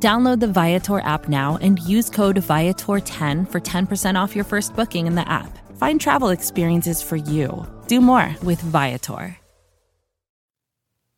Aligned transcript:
Download 0.00 0.38
the 0.38 0.46
Viator 0.46 1.00
app 1.00 1.28
now 1.28 1.58
and 1.60 1.80
use 1.80 2.08
code 2.08 2.36
Viator10 2.36 3.50
for 3.50 3.60
10% 3.60 4.14
off 4.14 4.36
your 4.36 4.44
first 4.44 4.76
booking 4.76 5.08
in 5.08 5.16
the 5.16 5.28
app. 5.28 5.58
Find 5.76 6.00
travel 6.00 6.28
experiences 6.28 7.02
for 7.02 7.16
you. 7.16 7.66
Do 7.88 8.00
more 8.00 8.36
with 8.44 8.60
Viator. 8.60 9.36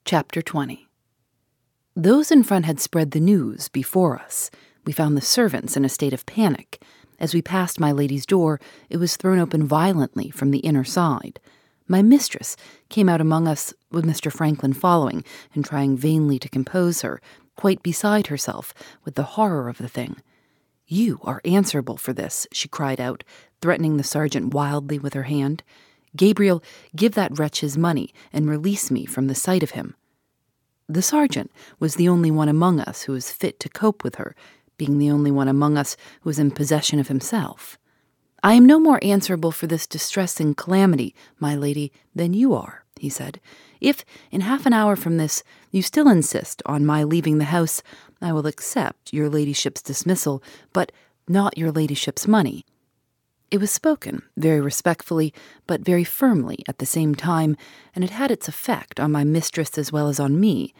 Chapter 0.06 0.40
20 0.40 0.88
Those 1.94 2.30
in 2.30 2.42
front 2.42 2.64
had 2.64 2.80
spread 2.80 3.10
the 3.10 3.20
news 3.20 3.68
before 3.68 4.18
us. 4.18 4.50
We 4.86 4.92
found 4.94 5.14
the 5.14 5.20
servants 5.20 5.76
in 5.76 5.84
a 5.84 5.90
state 5.90 6.14
of 6.14 6.24
panic. 6.24 6.82
As 7.18 7.34
we 7.34 7.42
passed 7.42 7.78
my 7.78 7.92
lady's 7.92 8.24
door, 8.24 8.58
it 8.88 8.96
was 8.96 9.16
thrown 9.16 9.38
open 9.38 9.66
violently 9.66 10.30
from 10.30 10.52
the 10.52 10.60
inner 10.60 10.84
side. 10.84 11.38
My 11.86 12.02
mistress 12.02 12.56
came 12.88 13.08
out 13.08 13.20
among 13.20 13.46
us 13.46 13.74
with 13.90 14.06
Mr. 14.06 14.32
Franklin 14.32 14.72
following 14.72 15.24
and 15.54 15.64
trying 15.64 15.96
vainly 15.96 16.38
to 16.38 16.48
compose 16.48 17.02
her, 17.02 17.20
quite 17.60 17.82
beside 17.82 18.28
herself 18.28 18.72
with 19.04 19.16
the 19.16 19.36
horror 19.36 19.68
of 19.68 19.76
the 19.76 19.86
thing. 19.86 20.16
You 20.86 21.20
are 21.24 21.42
answerable 21.44 21.98
for 21.98 22.14
this, 22.14 22.46
she 22.54 22.68
cried 22.68 22.98
out, 22.98 23.22
threatening 23.60 23.98
the 23.98 24.02
sergeant 24.02 24.54
wildly 24.54 24.98
with 24.98 25.12
her 25.12 25.24
hand. 25.24 25.62
Gabriel, 26.16 26.62
give 26.96 27.14
that 27.16 27.38
wretch 27.38 27.60
his 27.60 27.76
money 27.76 28.14
and 28.32 28.48
release 28.48 28.90
me 28.90 29.04
from 29.04 29.26
the 29.26 29.34
sight 29.34 29.62
of 29.62 29.72
him. 29.72 29.94
The 30.88 31.02
sergeant 31.02 31.52
was 31.78 31.96
the 31.96 32.08
only 32.08 32.30
one 32.30 32.48
among 32.48 32.80
us 32.80 33.02
who 33.02 33.12
was 33.12 33.30
fit 33.30 33.60
to 33.60 33.68
cope 33.68 34.02
with 34.04 34.14
her, 34.14 34.34
being 34.78 34.96
the 34.96 35.10
only 35.10 35.30
one 35.30 35.46
among 35.46 35.76
us 35.76 35.98
who 36.22 36.30
was 36.30 36.38
in 36.38 36.52
possession 36.52 36.98
of 36.98 37.08
himself. 37.08 37.76
I 38.42 38.54
am 38.54 38.64
no 38.64 38.80
more 38.80 39.00
answerable 39.02 39.52
for 39.52 39.66
this 39.66 39.86
distressing 39.86 40.54
calamity, 40.54 41.14
my 41.38 41.54
lady, 41.54 41.92
than 42.14 42.32
you 42.32 42.54
are, 42.54 42.79
he 42.98 43.08
said. 43.08 43.40
If, 43.80 44.04
in 44.30 44.42
half 44.42 44.66
an 44.66 44.72
hour 44.72 44.96
from 44.96 45.16
this, 45.16 45.42
you 45.70 45.82
still 45.82 46.08
insist 46.08 46.62
on 46.66 46.84
my 46.86 47.02
leaving 47.02 47.38
the 47.38 47.44
house, 47.46 47.82
I 48.20 48.32
will 48.32 48.46
accept 48.46 49.12
your 49.12 49.28
ladyship's 49.28 49.82
dismissal, 49.82 50.42
but 50.72 50.92
not 51.28 51.56
your 51.56 51.70
ladyship's 51.70 52.26
money. 52.26 52.64
It 53.50 53.58
was 53.58 53.70
spoken 53.70 54.22
very 54.36 54.60
respectfully, 54.60 55.34
but 55.66 55.80
very 55.80 56.04
firmly 56.04 56.62
at 56.68 56.78
the 56.78 56.86
same 56.86 57.14
time, 57.14 57.56
and 57.94 58.04
it 58.04 58.10
had 58.10 58.30
its 58.30 58.46
effect 58.46 59.00
on 59.00 59.10
my 59.10 59.24
mistress 59.24 59.76
as 59.76 59.90
well 59.90 60.08
as 60.08 60.20
on 60.20 60.38
me. 60.38 60.72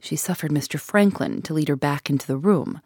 She 0.00 0.16
suffered 0.16 0.52
Mr. 0.52 0.78
Franklin 0.78 1.42
to 1.42 1.54
lead 1.54 1.68
her 1.68 1.76
back 1.76 2.10
into 2.10 2.26
the 2.26 2.36
room. 2.36 2.80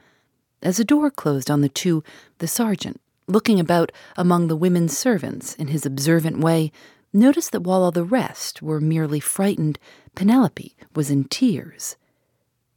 As 0.63 0.79
the 0.79 0.85
door 0.85 1.11
closed 1.11 1.51
on 1.51 1.61
the 1.61 1.69
two, 1.69 2.03
the 2.39 2.49
sergeant, 2.49 3.01
looking 3.27 3.61
about 3.61 3.93
among 4.17 4.49
the 4.49 4.57
women 4.57 4.89
servants 4.89 5.55
in 5.57 5.69
his 5.69 5.85
observant 5.85 6.39
way, 6.39 6.73
noticed 7.13 7.53
that 7.53 7.63
while 7.63 7.83
all 7.83 7.91
the 7.91 8.05
rest 8.05 8.63
were 8.63 8.81
merely 8.81 9.21
frightened, 9.21 9.79
Penelope 10.15 10.77
was 10.95 11.11
in 11.11 11.25
tears. 11.25 11.97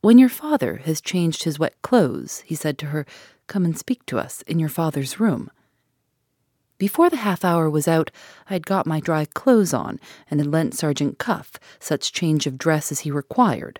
When 0.02 0.18
your 0.18 0.30
father 0.30 0.78
has 0.86 1.02
changed 1.02 1.44
his 1.44 1.60
wet 1.60 1.80
clothes, 1.82 2.44
he 2.46 2.56
said 2.56 2.78
to 2.80 2.88
her, 2.88 3.06
come 3.48 3.66
and 3.66 3.78
speak 3.78 4.06
to 4.06 4.18
us 4.18 4.42
in 4.44 4.59
your 4.59 4.70
father's 4.70 5.20
room. 5.20 5.52
Before 6.78 7.09
the 7.12 7.18
half 7.18 7.46
hour 7.46 7.70
was 7.70 7.88
out, 7.88 8.09
I 8.50 8.54
had 8.54 8.66
got 8.66 8.88
my 8.88 9.00
dry 9.00 9.26
clothes 9.26 9.74
on 9.74 10.00
and 10.32 10.40
had 10.40 10.48
lent 10.50 10.74
Sergeant 10.74 11.20
Cuff 11.20 11.52
such 11.80 12.12
change 12.12 12.48
of 12.48 12.58
dress 12.58 12.92
as 12.92 13.02
he 13.02 13.12
required. 13.12 13.80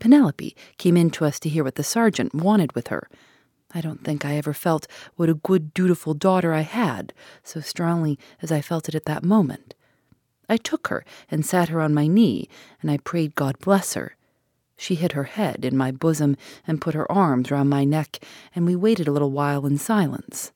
Penelope 0.00 0.56
came 0.78 0.96
in 0.96 1.10
to 1.10 1.24
us 1.24 1.38
to 1.38 1.48
hear 1.48 1.62
what 1.62 1.76
the 1.76 1.84
sergeant 1.84 2.34
wanted 2.34 2.74
with 2.74 2.88
her. 2.88 3.08
I 3.76 3.82
don't 3.82 4.02
think 4.02 4.24
I 4.24 4.36
ever 4.36 4.54
felt 4.54 4.86
what 5.16 5.28
a 5.28 5.34
good, 5.34 5.74
dutiful 5.74 6.14
daughter 6.14 6.54
I 6.54 6.62
had 6.62 7.12
so 7.44 7.60
strongly 7.60 8.18
as 8.40 8.50
I 8.50 8.62
felt 8.62 8.88
it 8.88 8.94
at 8.94 9.04
that 9.04 9.22
moment. 9.22 9.74
I 10.48 10.56
took 10.56 10.88
her 10.88 11.04
and 11.30 11.44
sat 11.44 11.68
her 11.68 11.82
on 11.82 11.92
my 11.92 12.06
knee, 12.06 12.48
and 12.80 12.90
I 12.90 12.96
prayed 12.96 13.34
God 13.34 13.58
bless 13.58 13.92
her. 13.92 14.16
She 14.78 14.94
hid 14.94 15.12
her 15.12 15.24
head 15.24 15.62
in 15.62 15.76
my 15.76 15.90
bosom 15.90 16.38
and 16.66 16.80
put 16.80 16.94
her 16.94 17.10
arms 17.12 17.50
round 17.50 17.68
my 17.68 17.84
neck, 17.84 18.24
and 18.54 18.64
we 18.64 18.74
waited 18.74 19.08
a 19.08 19.12
little 19.12 19.30
while 19.30 19.66
in 19.66 19.76
silence. 19.76 20.52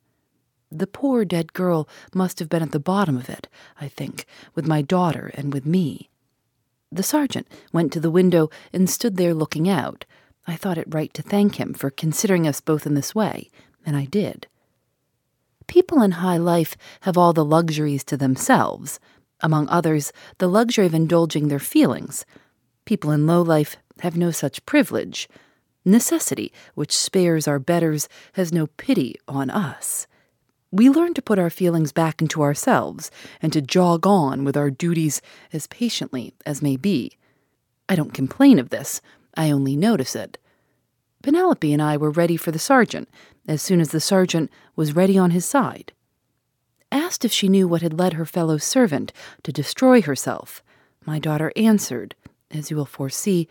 The 0.71 0.87
poor 0.87 1.27
dead 1.27 1.53
girl 1.53 1.87
must 2.15 2.39
have 2.39 2.49
been 2.49 2.63
at 2.63 2.73
the 2.73 2.81
bottom 2.81 3.19
of 3.19 3.29
it, 3.29 3.49
I 3.79 3.89
think, 3.89 4.25
with 4.55 4.67
my 4.67 4.81
daughter 4.81 5.31
and 5.35 5.53
with 5.53 5.67
me. 5.67 6.09
The 6.91 7.03
sergeant 7.03 7.49
went 7.71 7.93
to 7.93 8.01
the 8.01 8.11
window 8.11 8.49
and 8.73 8.89
stood 8.89 9.19
there 9.19 9.35
looking 9.35 9.69
out, 9.69 10.07
I 10.51 10.57
thought 10.57 10.79
it 10.79 10.93
right 10.93 11.15
to 11.15 11.23
thank 11.23 11.61
him 11.61 11.75
for 11.75 11.91
considering 11.91 12.45
us 12.45 12.61
both 12.61 12.85
in 12.85 12.95
this 12.95 13.15
way, 13.15 13.51
and 13.87 13.97
I 13.97 14.05
did. 14.05 14.49
People 15.69 16.03
in 16.03 16.11
high 16.11 16.39
life 16.39 16.77
have 17.03 17.17
all 17.17 17.33
the 17.33 17.45
luxuries 17.45 18.03
to 18.05 18.17
themselves, 18.17 18.99
among 19.41 19.69
others, 19.69 20.13
the 20.39 20.49
luxury 20.49 20.87
of 20.87 20.95
indulging 20.95 21.47
their 21.47 21.61
feelings. 21.61 22.27
People 22.85 23.13
in 23.13 23.29
low 23.29 23.43
life 23.43 23.77
have 24.01 24.17
no 24.17 24.33
such 24.33 24.67
privilege. 24.67 25.29
Necessity, 25.85 26.53
which 26.75 26.97
spares 26.97 27.47
our 27.47 27.61
betters, 27.61 28.09
has 28.33 28.53
no 28.53 28.67
pity 28.67 29.15
on 29.29 29.51
us. 29.51 30.09
We 30.73 30.91
learn 30.91 31.15
to 31.15 31.23
put 31.23 31.39
our 31.39 31.51
feelings 31.51 31.93
back 31.93 32.21
into 32.21 32.43
ourselves 32.43 33.13
and 33.41 33.53
to 33.53 33.63
jog 33.63 34.05
on 34.05 34.43
with 34.45 34.57
our 34.57 34.71
duties 34.71 35.23
as 35.53 35.69
patiently 35.69 36.35
as 36.45 36.61
may 36.61 36.77
be. 36.77 37.13
I 37.89 37.95
don't 37.95 38.13
complain 38.13 38.59
of 38.59 38.71
this, 38.71 39.01
I 39.35 39.51
only 39.51 39.77
notice 39.77 40.17
it. 40.17 40.39
Penelope 41.23 41.73
and 41.73 41.83
I 41.83 41.97
were 41.97 42.11
ready 42.11 42.37
for 42.37 42.51
the 42.51 42.59
sergeant 42.59 43.09
as 43.47 43.61
soon 43.63 43.81
as 43.81 43.91
the 43.91 44.01
sergeant 44.01 44.51
was 44.77 44.97
ready 44.97 45.19
on 45.19 45.31
his 45.31 45.45
side. 45.45 45.93
Asked 46.93 47.25
if 47.25 47.33
she 47.33 47.49
knew 47.49 47.69
what 47.69 47.83
had 47.83 47.99
led 47.99 48.15
her 48.15 48.27
fellow 48.27 48.59
servant 48.59 49.13
to 49.43 49.53
destroy 49.53 50.03
herself, 50.03 50.63
my 51.05 51.19
daughter 51.19 51.53
answered, 51.57 52.15
as 52.51 52.71
you 52.71 52.77
will 52.77 52.87
foresee, 52.87 53.49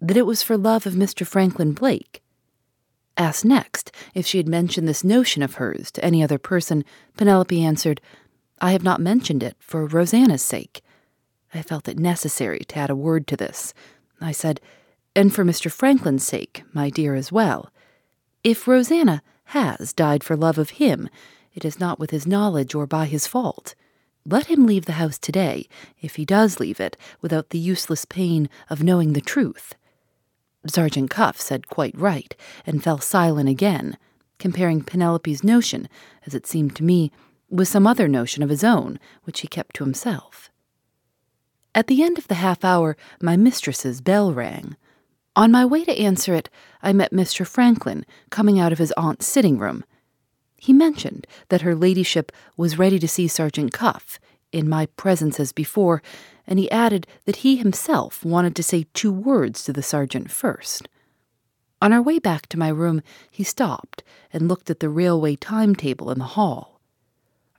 that 0.00 0.16
it 0.16 0.26
was 0.26 0.42
for 0.42 0.56
love 0.56 0.86
of 0.86 0.94
Mr. 0.94 1.26
Franklin 1.26 1.72
Blake. 1.72 2.22
Asked 3.16 3.44
next 3.44 3.92
if 4.12 4.26
she 4.26 4.38
had 4.38 4.48
mentioned 4.48 4.88
this 4.88 5.04
notion 5.04 5.42
of 5.42 5.54
hers 5.54 5.90
to 5.92 6.04
any 6.04 6.22
other 6.22 6.38
person, 6.38 6.84
Penelope 7.16 7.64
answered, 7.64 8.00
I 8.60 8.72
have 8.72 8.82
not 8.82 9.00
mentioned 9.00 9.42
it 9.42 9.56
for 9.60 9.86
Rosanna's 9.86 10.42
sake. 10.42 10.82
I 11.54 11.62
felt 11.62 11.88
it 11.88 11.98
necessary 11.98 12.60
to 12.60 12.78
add 12.78 12.90
a 12.90 12.96
word 12.96 13.26
to 13.28 13.36
this. 13.36 13.72
I 14.20 14.32
said, 14.32 14.60
and 15.16 15.34
for 15.34 15.44
Mr. 15.44 15.70
Franklin's 15.70 16.26
sake, 16.26 16.64
my 16.72 16.90
dear, 16.90 17.14
as 17.14 17.30
well. 17.30 17.70
If 18.42 18.66
Rosanna 18.66 19.22
has 19.46 19.92
died 19.92 20.24
for 20.24 20.36
love 20.36 20.58
of 20.58 20.70
him, 20.70 21.08
it 21.54 21.64
is 21.64 21.78
not 21.78 21.98
with 21.98 22.10
his 22.10 22.26
knowledge 22.26 22.74
or 22.74 22.86
by 22.86 23.06
his 23.06 23.26
fault. 23.26 23.74
Let 24.26 24.46
him 24.46 24.66
leave 24.66 24.86
the 24.86 24.92
house 24.92 25.18
today, 25.18 25.68
if 26.00 26.16
he 26.16 26.24
does 26.24 26.58
leave 26.58 26.80
it, 26.80 26.96
without 27.20 27.50
the 27.50 27.58
useless 27.58 28.04
pain 28.04 28.48
of 28.70 28.82
knowing 28.82 29.12
the 29.12 29.20
truth. 29.20 29.74
Sergeant 30.66 31.10
Cuff 31.10 31.40
said 31.40 31.68
quite 31.68 31.96
right, 31.96 32.34
and 32.66 32.82
fell 32.82 32.98
silent 32.98 33.48
again, 33.48 33.98
comparing 34.38 34.82
Penelope's 34.82 35.44
notion, 35.44 35.88
as 36.26 36.34
it 36.34 36.46
seemed 36.46 36.74
to 36.76 36.82
me, 36.82 37.12
with 37.50 37.68
some 37.68 37.86
other 37.86 38.08
notion 38.08 38.42
of 38.42 38.48
his 38.48 38.64
own, 38.64 38.98
which 39.24 39.40
he 39.40 39.48
kept 39.48 39.76
to 39.76 39.84
himself. 39.84 40.50
At 41.74 41.86
the 41.86 42.02
end 42.02 42.18
of 42.18 42.28
the 42.28 42.36
half 42.36 42.64
hour, 42.64 42.96
my 43.20 43.36
mistress's 43.36 44.00
bell 44.00 44.32
rang. 44.32 44.76
On 45.36 45.50
my 45.50 45.64
way 45.64 45.84
to 45.84 45.98
answer 45.98 46.32
it, 46.34 46.48
I 46.80 46.92
met 46.92 47.10
Mr. 47.10 47.46
Franklin 47.46 48.06
coming 48.30 48.60
out 48.60 48.72
of 48.72 48.78
his 48.78 48.92
aunt's 48.92 49.26
sitting 49.26 49.58
room. 49.58 49.84
He 50.56 50.72
mentioned 50.72 51.26
that 51.48 51.62
her 51.62 51.74
ladyship 51.74 52.30
was 52.56 52.78
ready 52.78 52.98
to 53.00 53.08
see 53.08 53.26
Sergeant 53.26 53.72
Cuff, 53.72 54.20
in 54.52 54.68
my 54.68 54.86
presence 54.86 55.40
as 55.40 55.52
before, 55.52 56.00
and 56.46 56.58
he 56.58 56.70
added 56.70 57.06
that 57.24 57.36
he 57.36 57.56
himself 57.56 58.24
wanted 58.24 58.54
to 58.54 58.62
say 58.62 58.86
two 58.94 59.12
words 59.12 59.64
to 59.64 59.72
the 59.72 59.82
sergeant 59.82 60.30
first. 60.30 60.88
On 61.82 61.92
our 61.92 62.00
way 62.00 62.20
back 62.20 62.46
to 62.48 62.58
my 62.58 62.68
room, 62.68 63.02
he 63.30 63.42
stopped 63.42 64.04
and 64.32 64.46
looked 64.48 64.70
at 64.70 64.78
the 64.78 64.88
railway 64.88 65.34
timetable 65.34 66.10
in 66.12 66.18
the 66.20 66.24
hall. 66.24 66.80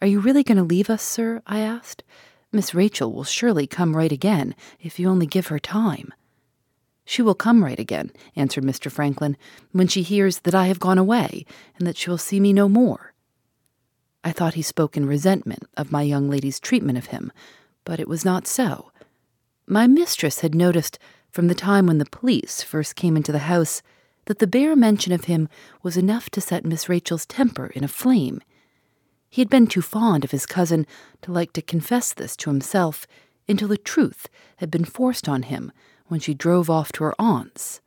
Are 0.01 0.07
you 0.07 0.19
really 0.21 0.43
going 0.43 0.57
to 0.57 0.63
leave 0.63 0.89
us, 0.89 1.03
sir? 1.03 1.41
I 1.45 1.59
asked. 1.59 2.03
Miss 2.51 2.73
Rachel 2.73 3.11
will 3.11 3.25
surely 3.25 3.67
come 3.67 3.95
right 3.95 4.11
again 4.11 4.55
if 4.79 4.97
you 4.97 5.09
only 5.09 5.25
give 5.25 5.47
her 5.47 5.59
time. 5.59 6.13
She 7.05 7.21
will 7.21 7.35
come 7.35 7.63
right 7.63 7.79
again, 7.79 8.11
answered 8.35 8.63
Mr. 8.63 8.91
Franklin, 8.91 9.37
when 9.71 9.87
she 9.87 10.01
hears 10.01 10.39
that 10.39 10.55
I 10.55 10.65
have 10.67 10.79
gone 10.79 10.97
away, 10.97 11.45
and 11.77 11.87
that 11.87 11.97
she 11.97 12.09
will 12.09 12.17
see 12.17 12.39
me 12.39 12.51
no 12.51 12.67
more. 12.67 13.13
I 14.23 14.31
thought 14.31 14.55
he 14.55 14.63
spoke 14.63 14.97
in 14.97 15.05
resentment 15.05 15.63
of 15.77 15.91
my 15.91 16.01
young 16.01 16.29
lady's 16.29 16.59
treatment 16.59 16.97
of 16.97 17.07
him, 17.07 17.31
but 17.83 17.99
it 17.99 18.07
was 18.07 18.25
not 18.25 18.47
so. 18.47 18.91
My 19.67 19.85
mistress 19.85 20.39
had 20.39 20.55
noticed 20.55 20.97
from 21.29 21.47
the 21.47 21.53
time 21.53 21.85
when 21.85 21.99
the 21.99 22.05
police 22.05 22.63
first 22.63 22.95
came 22.95 23.15
into 23.15 23.31
the 23.31 23.39
house 23.39 23.83
that 24.25 24.39
the 24.39 24.47
bare 24.47 24.75
mention 24.75 25.13
of 25.13 25.25
him 25.25 25.47
was 25.83 25.97
enough 25.97 26.31
to 26.31 26.41
set 26.41 26.65
Miss 26.65 26.89
Rachel's 26.89 27.27
temper 27.27 27.67
in 27.67 27.83
a 27.83 27.87
flame. 27.87 28.41
He 29.29 29.41
had 29.41 29.49
been 29.49 29.67
too 29.67 29.83
fond 29.83 30.23
of 30.23 30.31
his 30.31 30.47
cousin 30.47 30.87
to 31.21 31.31
like 31.31 31.53
to 31.53 31.61
confess 31.61 32.13
this 32.13 32.35
to 32.37 32.49
himself 32.49 33.05
until 33.47 33.67
the 33.67 33.77
truth 33.77 34.27
had 34.57 34.71
been 34.71 34.85
forced 34.85 35.29
on 35.29 35.43
him 35.43 35.71
when 36.07 36.19
she 36.19 36.33
drove 36.33 36.69
off 36.69 36.91
to 36.93 37.03
her 37.03 37.15
aunt's. 37.19 37.81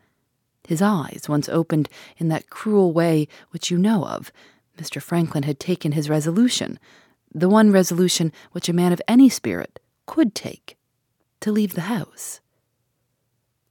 His 0.67 0.83
eyes, 0.83 1.27
once 1.29 1.49
opened 1.49 1.89
in 2.19 2.29
that 2.29 2.51
cruel 2.51 2.93
way 2.93 3.29
which 3.51 3.71
you 3.71 3.79
know 3.79 4.05
of, 4.05 4.31
Mr. 4.77 5.01
Franklin 5.01 5.45
had 5.45 5.59
taken 5.59 5.93
his 5.93 6.11
resolution, 6.11 6.79
the 7.35 7.49
one 7.49 7.73
resolution 7.73 8.33
which 8.53 8.69
a 8.69 8.73
man 8.75 8.93
of 8.93 9.03
any 9.09 9.29
spirit 9.29 9.81
could 10.07 10.35
take 10.35 10.77
to 11.41 11.53
leave 11.53 11.75
the 11.75 11.83
house. 11.83 12.41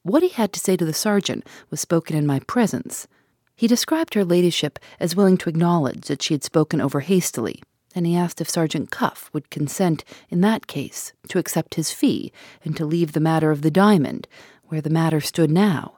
What 0.03 0.23
he 0.23 0.29
had 0.29 0.53
to 0.53 0.59
say 0.59 0.77
to 0.77 0.85
the 0.85 0.93
sergeant 0.93 1.45
was 1.69 1.81
spoken 1.81 2.15
in 2.15 2.25
my 2.25 2.39
presence. 2.39 3.07
He 3.55 3.67
described 3.67 4.13
her 4.13 4.23
ladyship 4.23 4.79
as 4.99 5.15
willing 5.15 5.37
to 5.37 5.49
acknowledge 5.49 6.07
that 6.07 6.21
she 6.21 6.33
had 6.33 6.43
spoken 6.43 6.79
over 6.79 7.01
hastily, 7.01 7.61
and 7.97 8.05
he 8.05 8.15
asked 8.15 8.39
if 8.39 8.49
Sergeant 8.49 8.91
Cuff 8.91 9.29
would 9.33 9.49
consent, 9.49 10.05
in 10.29 10.41
that 10.41 10.67
case, 10.67 11.13
to 11.29 11.39
accept 11.39 11.75
his 11.75 11.91
fee 11.91 12.31
and 12.63 12.77
to 12.77 12.85
leave 12.85 13.13
the 13.13 13.19
matter 13.19 13.49
of 13.49 13.63
the 13.63 13.71
diamond 13.71 14.27
where 14.65 14.81
the 14.81 14.89
matter 14.89 15.19
stood 15.19 15.49
now. 15.49 15.97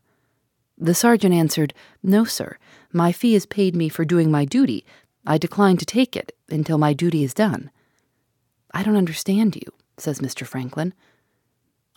The 0.77 0.95
sergeant 0.95 1.33
answered, 1.33 1.73
No, 2.01 2.23
sir. 2.23 2.57
My 2.93 3.11
fee 3.11 3.35
is 3.35 3.45
paid 3.45 3.75
me 3.75 3.89
for 3.89 4.05
doing 4.05 4.31
my 4.31 4.45
duty. 4.45 4.85
I 5.27 5.37
decline 5.37 5.75
to 5.77 5.85
take 5.85 6.15
it 6.15 6.31
until 6.49 6.77
my 6.77 6.93
duty 6.93 7.23
is 7.23 7.33
done. 7.33 7.69
I 8.73 8.81
don't 8.83 8.95
understand 8.95 9.57
you, 9.57 9.73
says 9.97 10.19
Mr. 10.19 10.47
Franklin. 10.47 10.93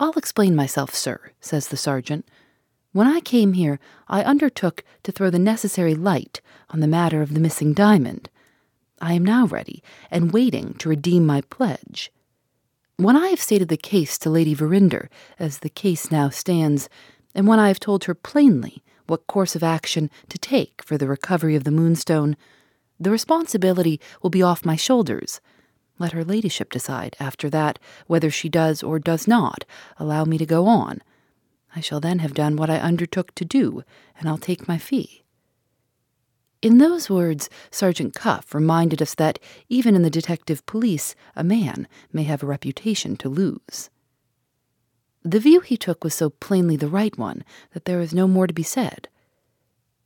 I'll 0.00 0.12
explain 0.12 0.56
myself, 0.56 0.94
sir, 0.96 1.30
says 1.40 1.68
the 1.68 1.76
sergeant. 1.76 2.28
When 2.90 3.06
I 3.06 3.20
came 3.20 3.52
here, 3.52 3.78
I 4.08 4.24
undertook 4.24 4.82
to 5.04 5.12
throw 5.12 5.30
the 5.30 5.38
necessary 5.38 5.94
light 5.94 6.40
on 6.70 6.80
the 6.80 6.88
matter 6.88 7.22
of 7.22 7.34
the 7.34 7.40
missing 7.40 7.72
diamond. 7.72 8.28
I 9.02 9.14
am 9.14 9.24
now 9.24 9.46
ready 9.46 9.82
and 10.12 10.32
waiting 10.32 10.74
to 10.74 10.88
redeem 10.88 11.26
my 11.26 11.40
pledge. 11.40 12.12
When 12.98 13.16
I 13.16 13.28
have 13.28 13.40
stated 13.40 13.66
the 13.66 13.76
case 13.76 14.16
to 14.18 14.30
Lady 14.30 14.54
Verinder, 14.54 15.10
as 15.40 15.58
the 15.58 15.68
case 15.68 16.12
now 16.12 16.28
stands, 16.28 16.88
and 17.34 17.48
when 17.48 17.58
I 17.58 17.66
have 17.66 17.80
told 17.80 18.04
her 18.04 18.14
plainly 18.14 18.84
what 19.08 19.26
course 19.26 19.56
of 19.56 19.64
action 19.64 20.08
to 20.28 20.38
take 20.38 20.84
for 20.84 20.96
the 20.96 21.08
recovery 21.08 21.56
of 21.56 21.64
the 21.64 21.72
moonstone, 21.72 22.36
the 23.00 23.10
responsibility 23.10 24.00
will 24.22 24.30
be 24.30 24.42
off 24.42 24.64
my 24.64 24.76
shoulders. 24.76 25.40
Let 25.98 26.12
her 26.12 26.24
ladyship 26.24 26.70
decide 26.70 27.16
after 27.18 27.50
that 27.50 27.80
whether 28.06 28.30
she 28.30 28.48
does 28.48 28.84
or 28.84 29.00
does 29.00 29.26
not 29.26 29.64
allow 29.98 30.24
me 30.24 30.38
to 30.38 30.46
go 30.46 30.66
on. 30.66 31.02
I 31.74 31.80
shall 31.80 31.98
then 31.98 32.20
have 32.20 32.34
done 32.34 32.54
what 32.54 32.70
I 32.70 32.78
undertook 32.78 33.34
to 33.34 33.44
do, 33.44 33.82
and 34.16 34.28
I'll 34.28 34.38
take 34.38 34.68
my 34.68 34.78
fee. 34.78 35.21
In 36.62 36.78
those 36.78 37.10
words, 37.10 37.50
Sergeant 37.72 38.14
Cuff 38.14 38.54
reminded 38.54 39.02
us 39.02 39.16
that, 39.16 39.40
even 39.68 39.96
in 39.96 40.02
the 40.02 40.10
detective 40.10 40.64
police, 40.64 41.16
a 41.34 41.42
man 41.42 41.88
may 42.12 42.22
have 42.22 42.44
a 42.44 42.46
reputation 42.46 43.16
to 43.16 43.28
lose. 43.28 43.90
The 45.24 45.40
view 45.40 45.58
he 45.60 45.76
took 45.76 46.04
was 46.04 46.14
so 46.14 46.30
plainly 46.30 46.76
the 46.76 46.88
right 46.88 47.18
one 47.18 47.44
that 47.72 47.84
there 47.84 47.98
was 47.98 48.14
no 48.14 48.28
more 48.28 48.46
to 48.46 48.54
be 48.54 48.62
said. 48.62 49.08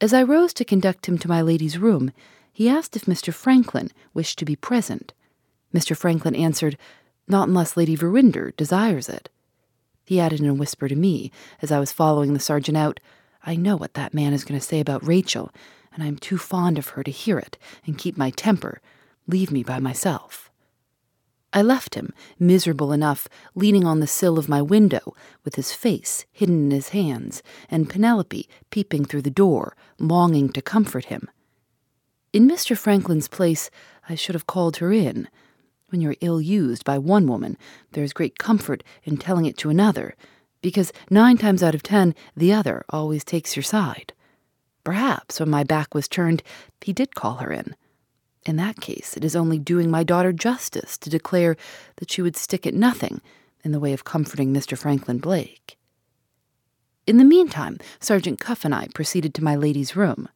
As 0.01 0.15
I 0.15 0.23
rose 0.23 0.55
to 0.55 0.65
conduct 0.65 1.07
him 1.07 1.19
to 1.19 1.29
my 1.29 1.43
lady's 1.43 1.79
room, 1.79 2.11
he 2.51 2.71
asked 2.71 2.97
if 2.97 3.05
Mr. 3.05 3.35
Franklin 3.35 3.91
wished 4.15 4.39
to 4.39 4.47
be 4.47 4.57
present. 4.57 5.13
Mr. 5.75 5.95
Franklin 5.95 6.35
answered, 6.35 6.79
Not 7.29 7.49
unless 7.49 7.77
Lady 7.77 7.97
Verinder 7.97 8.53
desires 8.57 9.11
it. 9.11 9.29
He 10.07 10.21
added 10.21 10.41
in 10.41 10.49
a 10.49 10.55
whisper 10.55 10.89
to 10.89 10.97
me, 10.97 11.31
as 11.61 11.71
I 11.71 11.79
was 11.79 11.93
following 11.93 12.33
the 12.33 12.41
sergeant 12.41 12.79
out, 12.79 12.99
I 13.45 13.57
know 13.57 13.77
what 13.77 13.95
that 13.95 14.15
man 14.15 14.33
is 14.33 14.45
going 14.45 14.59
to 14.59 14.67
say 14.67 14.81
about 14.81 15.07
Rachel, 15.07 15.53
and 15.97 16.05
I 16.05 16.09
am 16.09 16.19
too 16.19 16.37
fond 16.37 16.77
of 16.77 16.89
her 16.89 17.03
to 17.03 17.11
hear 17.11 17.39
it 17.39 17.57
and 17.87 17.97
keep 17.97 18.19
my 18.19 18.29
temper. 18.31 18.81
Leave 19.27 19.51
me 19.51 19.63
by 19.63 19.81
myself. 19.81 20.51
I 21.55 21.63
left 21.63 21.95
him, 21.95 22.13
miserable 22.39 22.93
enough, 22.93 23.29
leaning 23.55 23.87
on 23.87 24.01
the 24.01 24.07
sill 24.07 24.39
of 24.39 24.49
my 24.49 24.61
window, 24.61 25.15
with 25.43 25.55
his 25.55 25.73
face 25.73 26.27
hidden 26.31 26.67
in 26.67 26.71
his 26.71 26.91
hands, 26.91 27.43
and 27.71 27.89
Penelope 27.89 28.47
peeping 28.71 29.07
through 29.07 29.23
the 29.23 29.31
door, 29.31 29.75
longing 29.99 30.51
to 30.51 30.61
comfort 30.61 31.07
him. 31.07 31.31
In 32.35 32.47
Mr. 32.47 32.77
Franklin's 32.77 33.27
place, 33.27 33.71
I 34.07 34.17
should 34.17 34.35
have 34.35 34.47
called 34.47 34.77
her 34.77 34.93
in. 34.93 35.29
When 35.89 36.03
you're 36.03 36.17
ill 36.21 36.43
used 36.43 36.85
by 36.85 36.99
one 36.99 37.27
woman, 37.27 37.57
there 37.93 38.05
is 38.05 38.13
great 38.13 38.39
comfort 38.39 38.85
in 39.05 39.17
telling 39.17 39.47
it 39.47 39.57
to 39.59 39.71
another, 39.71 40.15
because 40.61 40.93
nine 41.09 41.39
times 41.39 41.63
out 41.63 41.75
of 41.75 41.83
ten, 41.83 42.15
the 42.37 42.53
other 42.53 42.85
always 42.91 43.25
takes 43.25 43.57
your 43.57 43.63
side. 43.63 44.13
Perhaps 44.87 45.41
when 45.41 45.51
my 45.51 45.65
back 45.65 45.95
was 45.95 46.07
turned, 46.07 46.45
he 46.81 46.93
did 46.93 47.17
call 47.17 47.39
her 47.39 47.51
in. 47.51 47.75
In 48.45 48.55
that 48.55 48.81
case, 48.81 49.17
it 49.17 49.25
is 49.25 49.35
only 49.35 49.59
doing 49.59 49.91
my 49.91 50.05
daughter 50.05 50.33
justice 50.33 50.97
to 50.99 51.11
declare 51.11 51.57
that 51.97 52.09
she 52.09 52.23
would 52.23 52.37
stick 52.37 52.69
at 52.69 52.73
nothing 52.73 53.21
in 53.65 53.73
the 53.73 53.81
way 53.81 53.93
of 53.93 54.05
comforting 54.05 54.55
Mr. 54.55 54.79
Franklin 54.79 55.19
Blake. 55.19 55.77
In 57.05 57.19
the 57.19 57.25
meantime, 57.25 57.79
Sergeant 57.99 58.39
Cuff 58.39 58.65
and 58.65 58.73
I 58.73 58.87
proceeded 58.95 59.35
to 59.35 59.43
my 59.43 59.57
lady's 59.57 59.97
room. 59.97 60.29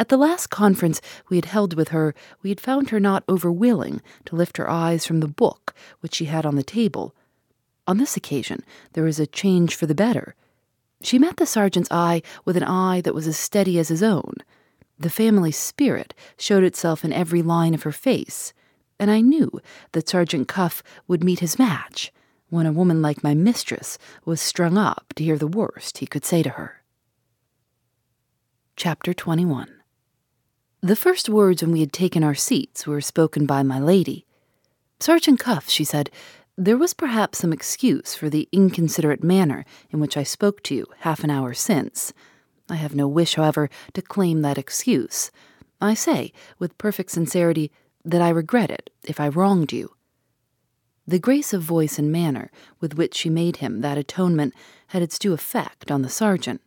At 0.00 0.08
the 0.08 0.16
last 0.16 0.48
conference 0.48 1.00
we 1.28 1.36
had 1.36 1.44
held 1.44 1.74
with 1.74 1.90
her, 1.90 2.12
we 2.42 2.50
had 2.50 2.58
found 2.58 2.90
her 2.90 2.98
not 2.98 3.22
over 3.28 3.52
willing 3.52 4.02
to 4.24 4.34
lift 4.34 4.56
her 4.56 4.68
eyes 4.68 5.06
from 5.06 5.20
the 5.20 5.28
book 5.28 5.72
which 6.00 6.16
she 6.16 6.24
had 6.24 6.44
on 6.44 6.56
the 6.56 6.64
table. 6.64 7.14
On 7.86 7.98
this 7.98 8.16
occasion, 8.16 8.64
there 8.94 9.04
was 9.04 9.20
a 9.20 9.28
change 9.28 9.76
for 9.76 9.86
the 9.86 9.94
better. 9.94 10.34
She 11.02 11.18
met 11.18 11.36
the 11.36 11.46
sergeant's 11.46 11.90
eye 11.90 12.22
with 12.44 12.56
an 12.56 12.62
eye 12.62 13.00
that 13.02 13.14
was 13.14 13.26
as 13.26 13.36
steady 13.36 13.78
as 13.78 13.88
his 13.88 14.02
own. 14.02 14.34
The 14.98 15.10
family 15.10 15.52
spirit 15.52 16.14
showed 16.38 16.64
itself 16.64 17.04
in 17.04 17.12
every 17.12 17.42
line 17.42 17.74
of 17.74 17.82
her 17.82 17.92
face, 17.92 18.52
and 18.98 19.10
I 19.10 19.20
knew 19.20 19.50
that 19.92 20.08
Sergeant 20.08 20.48
Cuff 20.48 20.82
would 21.08 21.24
meet 21.24 21.40
his 21.40 21.58
match 21.58 22.12
when 22.48 22.66
a 22.66 22.72
woman 22.72 23.02
like 23.02 23.24
my 23.24 23.34
mistress 23.34 23.98
was 24.24 24.40
strung 24.40 24.78
up 24.78 25.12
to 25.16 25.24
hear 25.24 25.36
the 25.36 25.46
worst 25.46 25.98
he 25.98 26.06
could 26.06 26.24
say 26.24 26.42
to 26.42 26.50
her. 26.50 26.82
Chapter 28.76 29.12
21 29.12 29.68
The 30.80 30.96
first 30.96 31.28
words 31.28 31.62
when 31.62 31.72
we 31.72 31.80
had 31.80 31.92
taken 31.92 32.22
our 32.22 32.34
seats 32.34 32.86
were 32.86 33.00
spoken 33.00 33.46
by 33.46 33.62
my 33.62 33.80
lady. 33.80 34.26
Sergeant 35.00 35.40
Cuff, 35.40 35.68
she 35.68 35.84
said, 35.84 36.10
there 36.56 36.76
was 36.76 36.94
perhaps 36.94 37.38
some 37.38 37.52
excuse 37.52 38.14
for 38.14 38.30
the 38.30 38.48
inconsiderate 38.52 39.24
manner 39.24 39.64
in 39.90 39.98
which 39.98 40.16
I 40.16 40.22
spoke 40.22 40.62
to 40.64 40.74
you 40.74 40.86
half 41.00 41.24
an 41.24 41.30
hour 41.30 41.52
since. 41.52 42.12
I 42.68 42.76
have 42.76 42.94
no 42.94 43.08
wish, 43.08 43.34
however, 43.34 43.68
to 43.94 44.02
claim 44.02 44.42
that 44.42 44.58
excuse. 44.58 45.30
I 45.80 45.94
say, 45.94 46.32
with 46.58 46.78
perfect 46.78 47.10
sincerity, 47.10 47.72
that 48.04 48.22
I 48.22 48.28
regret 48.28 48.70
it 48.70 48.90
if 49.04 49.18
I 49.18 49.28
wronged 49.28 49.72
you. 49.72 49.94
The 51.06 51.18
grace 51.18 51.52
of 51.52 51.62
voice 51.62 51.98
and 51.98 52.10
manner 52.12 52.50
with 52.80 52.94
which 52.94 53.14
she 53.14 53.28
made 53.28 53.56
him 53.56 53.80
that 53.80 53.98
atonement 53.98 54.54
had 54.88 55.02
its 55.02 55.18
due 55.18 55.32
effect 55.32 55.90
on 55.90 56.02
the 56.02 56.08
sergeant. 56.08 56.62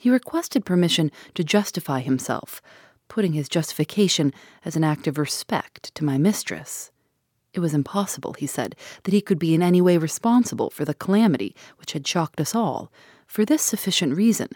He 0.00 0.08
requested 0.08 0.64
permission 0.64 1.10
to 1.34 1.44
justify 1.44 2.00
himself, 2.00 2.62
putting 3.08 3.32
his 3.32 3.48
justification 3.48 4.32
as 4.64 4.76
an 4.76 4.84
act 4.84 5.06
of 5.06 5.18
respect 5.18 5.94
to 5.96 6.04
my 6.04 6.16
mistress. 6.16 6.90
It 7.54 7.60
was 7.60 7.72
impossible, 7.72 8.32
he 8.32 8.48
said, 8.48 8.74
that 9.04 9.14
he 9.14 9.20
could 9.20 9.38
be 9.38 9.54
in 9.54 9.62
any 9.62 9.80
way 9.80 9.96
responsible 9.96 10.70
for 10.70 10.84
the 10.84 10.92
calamity 10.92 11.54
which 11.78 11.92
had 11.92 12.06
shocked 12.06 12.40
us 12.40 12.54
all, 12.54 12.92
for 13.26 13.44
this 13.44 13.62
sufficient 13.62 14.16
reason 14.16 14.48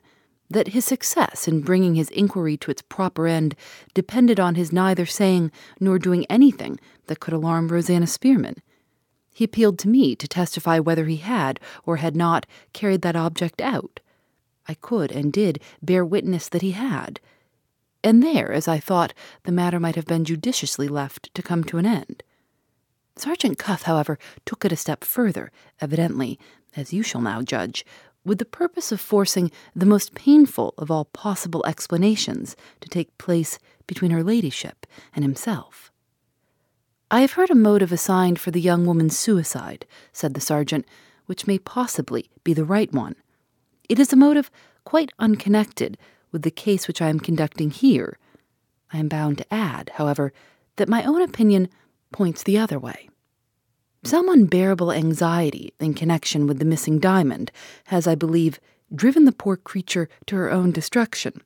that 0.51 0.69
his 0.69 0.85
success 0.85 1.47
in 1.47 1.61
bringing 1.61 1.95
his 1.95 2.11
inquiry 2.11 2.57
to 2.57 2.71
its 2.71 2.83
proper 2.83 3.27
end 3.27 3.55
depended 3.95 4.41
on 4.41 4.57
his 4.57 4.73
neither 4.73 5.07
saying 5.07 5.53
nor 5.79 5.99
doing 5.99 6.27
anything 6.27 6.81
that 7.07 7.21
could 7.21 7.35
alarm 7.35 7.69
Rosanna 7.69 8.07
Spearman. 8.07 8.57
He 9.33 9.45
appealed 9.45 9.79
to 9.81 9.89
me 9.89 10.17
to 10.17 10.27
testify 10.27 10.81
whether 10.81 11.05
he 11.05 11.19
had 11.19 11.61
or 11.85 11.97
had 11.99 12.17
not 12.17 12.47
carried 12.73 13.03
that 13.03 13.15
object 13.15 13.61
out. 13.61 14.01
I 14.67 14.75
could 14.75 15.13
and 15.13 15.33
did 15.33 15.61
bear 15.81 16.05
witness 16.05 16.49
that 16.49 16.63
he 16.63 16.73
had. 16.73 17.21
And 18.03 18.23
there, 18.23 18.53
as 18.53 18.67
I 18.67 18.81
thought, 18.81 19.15
the 19.45 19.53
matter 19.53 19.79
might 19.79 19.97
have 19.97 20.07
been 20.07 20.25
judiciously 20.25 20.89
left 20.89 21.33
to 21.35 21.43
come 21.43 21.63
to 21.65 21.79
an 21.79 21.87
end. 21.87 22.23
Sergeant 23.19 23.59
Cuff, 23.59 23.83
however, 23.83 24.19
took 24.47 24.65
it 24.65 24.73
a 24.73 24.77
step 24.77 25.05
further, 25.05 25.51
evidently, 25.81 26.39
as 26.77 26.93
you 26.93 27.03
shall 27.03 27.21
now 27.21 27.43
judge, 27.43 27.85
with 28.25 28.39
the 28.39 28.45
purpose 28.45 28.93
of 28.93 29.01
forcing 29.01 29.51
the 29.75 29.87
most 29.87 30.15
painful 30.15 30.75
of 30.79 30.91
all 30.91 31.07
possible 31.07 31.65
explanations 31.67 32.57
to 32.81 32.89
take 32.89 33.17
place 33.19 33.59
between 33.87 34.11
her 34.11 34.23
ladyship 34.23 34.87
and 35.15 35.25
himself. 35.25 35.91
I 37.11 37.23
have 37.23 37.33
heard 37.33 37.51
a 37.51 37.55
motive 37.55 37.91
assigned 37.91 38.39
for 38.39 38.51
the 38.51 38.61
young 38.61 38.85
woman's 38.85 39.17
suicide, 39.17 39.87
said 40.13 40.35
the 40.35 40.41
sergeant, 40.41 40.87
which 41.27 41.47
may 41.47 41.59
possibly 41.59 42.31
be 42.45 42.53
the 42.53 42.65
right 42.65 42.93
one. 42.93 43.17
It 43.89 43.99
is 43.99 44.13
a 44.13 44.17
motive 44.17 44.51
quite 44.85 45.13
unconnected 45.19 45.97
with 46.31 46.43
the 46.43 46.51
case 46.51 46.87
which 46.87 47.01
I 47.01 47.09
am 47.09 47.19
conducting 47.19 47.71
here. 47.71 48.19
I 48.93 48.99
am 48.99 49.09
bound 49.09 49.39
to 49.39 49.55
add, 49.55 49.93
however, 49.95 50.33
that 50.77 50.89
my 50.89 51.03
own 51.03 51.23
opinion 51.23 51.69
points 52.13 52.43
the 52.43 52.59
other 52.59 52.79
way. 52.79 53.09
Some 54.05 54.29
unbearable 54.29 54.93
anxiety 54.93 55.75
in 55.81 55.95
connection 55.95 56.47
with 56.47 56.59
the 56.59 56.65
missing 56.65 56.99
diamond 56.99 57.51
has, 57.87 58.07
I 58.07 58.15
believe, 58.15 58.61
driven 58.95 59.25
the 59.25 59.33
poor 59.33 59.57
creature 59.57 60.09
to 60.27 60.37
her 60.37 60.51
own 60.51 60.71
destruction. 60.71 61.43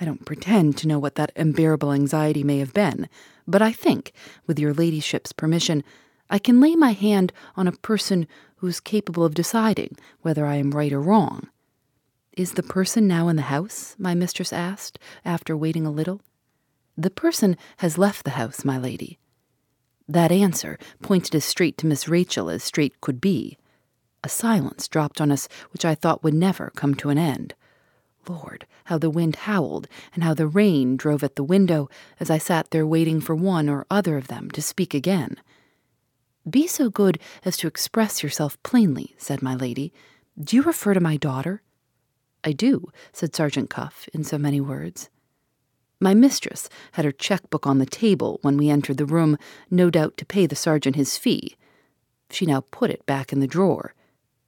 I 0.00 0.04
don't 0.04 0.26
pretend 0.26 0.76
to 0.78 0.88
know 0.88 0.98
what 0.98 1.14
that 1.14 1.32
unbearable 1.36 1.92
anxiety 1.92 2.44
may 2.44 2.58
have 2.58 2.74
been, 2.74 3.08
But 3.46 3.62
I 3.62 3.72
think, 3.72 4.12
with 4.46 4.58
your 4.58 4.74
ladyship's 4.74 5.32
permission, 5.32 5.84
I 6.28 6.38
can 6.38 6.60
lay 6.60 6.74
my 6.74 6.92
hand 6.92 7.32
on 7.54 7.68
a 7.68 7.72
person 7.72 8.26
who's 8.56 8.80
capable 8.80 9.24
of 9.24 9.34
deciding 9.34 9.96
whether 10.22 10.44
I 10.44 10.56
am 10.56 10.72
right 10.72 10.92
or 10.92 11.00
wrong. 11.00 11.48
Is 12.36 12.52
the 12.52 12.62
person 12.62 13.06
now 13.06 13.28
in 13.28 13.36
the 13.36 13.42
house? 13.42 13.94
my 13.98 14.14
mistress 14.14 14.52
asked, 14.52 14.98
after 15.24 15.56
waiting 15.56 15.86
a 15.86 15.90
little. 15.90 16.20
The 16.98 17.10
person 17.10 17.56
has 17.78 17.98
left 17.98 18.24
the 18.24 18.30
house, 18.32 18.64
my 18.64 18.78
lady. 18.78 19.18
That 20.08 20.32
answer 20.32 20.78
pointed 21.02 21.34
as 21.34 21.44
straight 21.44 21.76
to 21.78 21.86
Miss 21.86 22.08
Rachel 22.08 22.48
as 22.48 22.62
straight 22.62 23.00
could 23.00 23.20
be. 23.20 23.58
A 24.22 24.28
silence 24.28 24.88
dropped 24.88 25.20
on 25.20 25.32
us 25.32 25.48
which 25.72 25.84
I 25.84 25.94
thought 25.94 26.22
would 26.22 26.34
never 26.34 26.72
come 26.76 26.94
to 26.96 27.10
an 27.10 27.18
end. 27.18 27.54
Lord, 28.28 28.66
how 28.84 28.98
the 28.98 29.10
wind 29.10 29.36
howled, 29.36 29.88
and 30.14 30.24
how 30.24 30.34
the 30.34 30.48
rain 30.48 30.96
drove 30.96 31.22
at 31.22 31.36
the 31.36 31.44
window 31.44 31.88
as 32.18 32.30
I 32.30 32.38
sat 32.38 32.70
there 32.70 32.86
waiting 32.86 33.20
for 33.20 33.34
one 33.34 33.68
or 33.68 33.86
other 33.90 34.16
of 34.16 34.28
them 34.28 34.50
to 34.52 34.62
speak 34.62 34.94
again. 34.94 35.36
Be 36.48 36.66
so 36.66 36.90
good 36.90 37.18
as 37.44 37.56
to 37.58 37.66
express 37.66 38.22
yourself 38.22 38.60
plainly, 38.62 39.14
said 39.16 39.42
my 39.42 39.54
lady. 39.54 39.92
Do 40.38 40.56
you 40.56 40.62
refer 40.62 40.94
to 40.94 41.00
my 41.00 41.16
daughter? 41.16 41.62
I 42.44 42.52
do, 42.52 42.90
said 43.12 43.34
Sergeant 43.34 43.70
Cuff 43.70 44.08
in 44.12 44.22
so 44.22 44.38
many 44.38 44.60
words. 44.60 45.08
My 46.00 46.12
mistress 46.14 46.68
had 46.92 47.04
her 47.04 47.12
checkbook 47.12 47.66
on 47.66 47.78
the 47.78 47.86
table 47.86 48.38
when 48.42 48.56
we 48.56 48.68
entered 48.68 48.98
the 48.98 49.06
room, 49.06 49.38
no 49.70 49.88
doubt 49.88 50.16
to 50.18 50.26
pay 50.26 50.46
the 50.46 50.56
sergeant 50.56 50.96
his 50.96 51.16
fee. 51.16 51.56
She 52.30 52.44
now 52.44 52.64
put 52.70 52.90
it 52.90 53.06
back 53.06 53.32
in 53.32 53.40
the 53.40 53.46
drawer. 53.46 53.94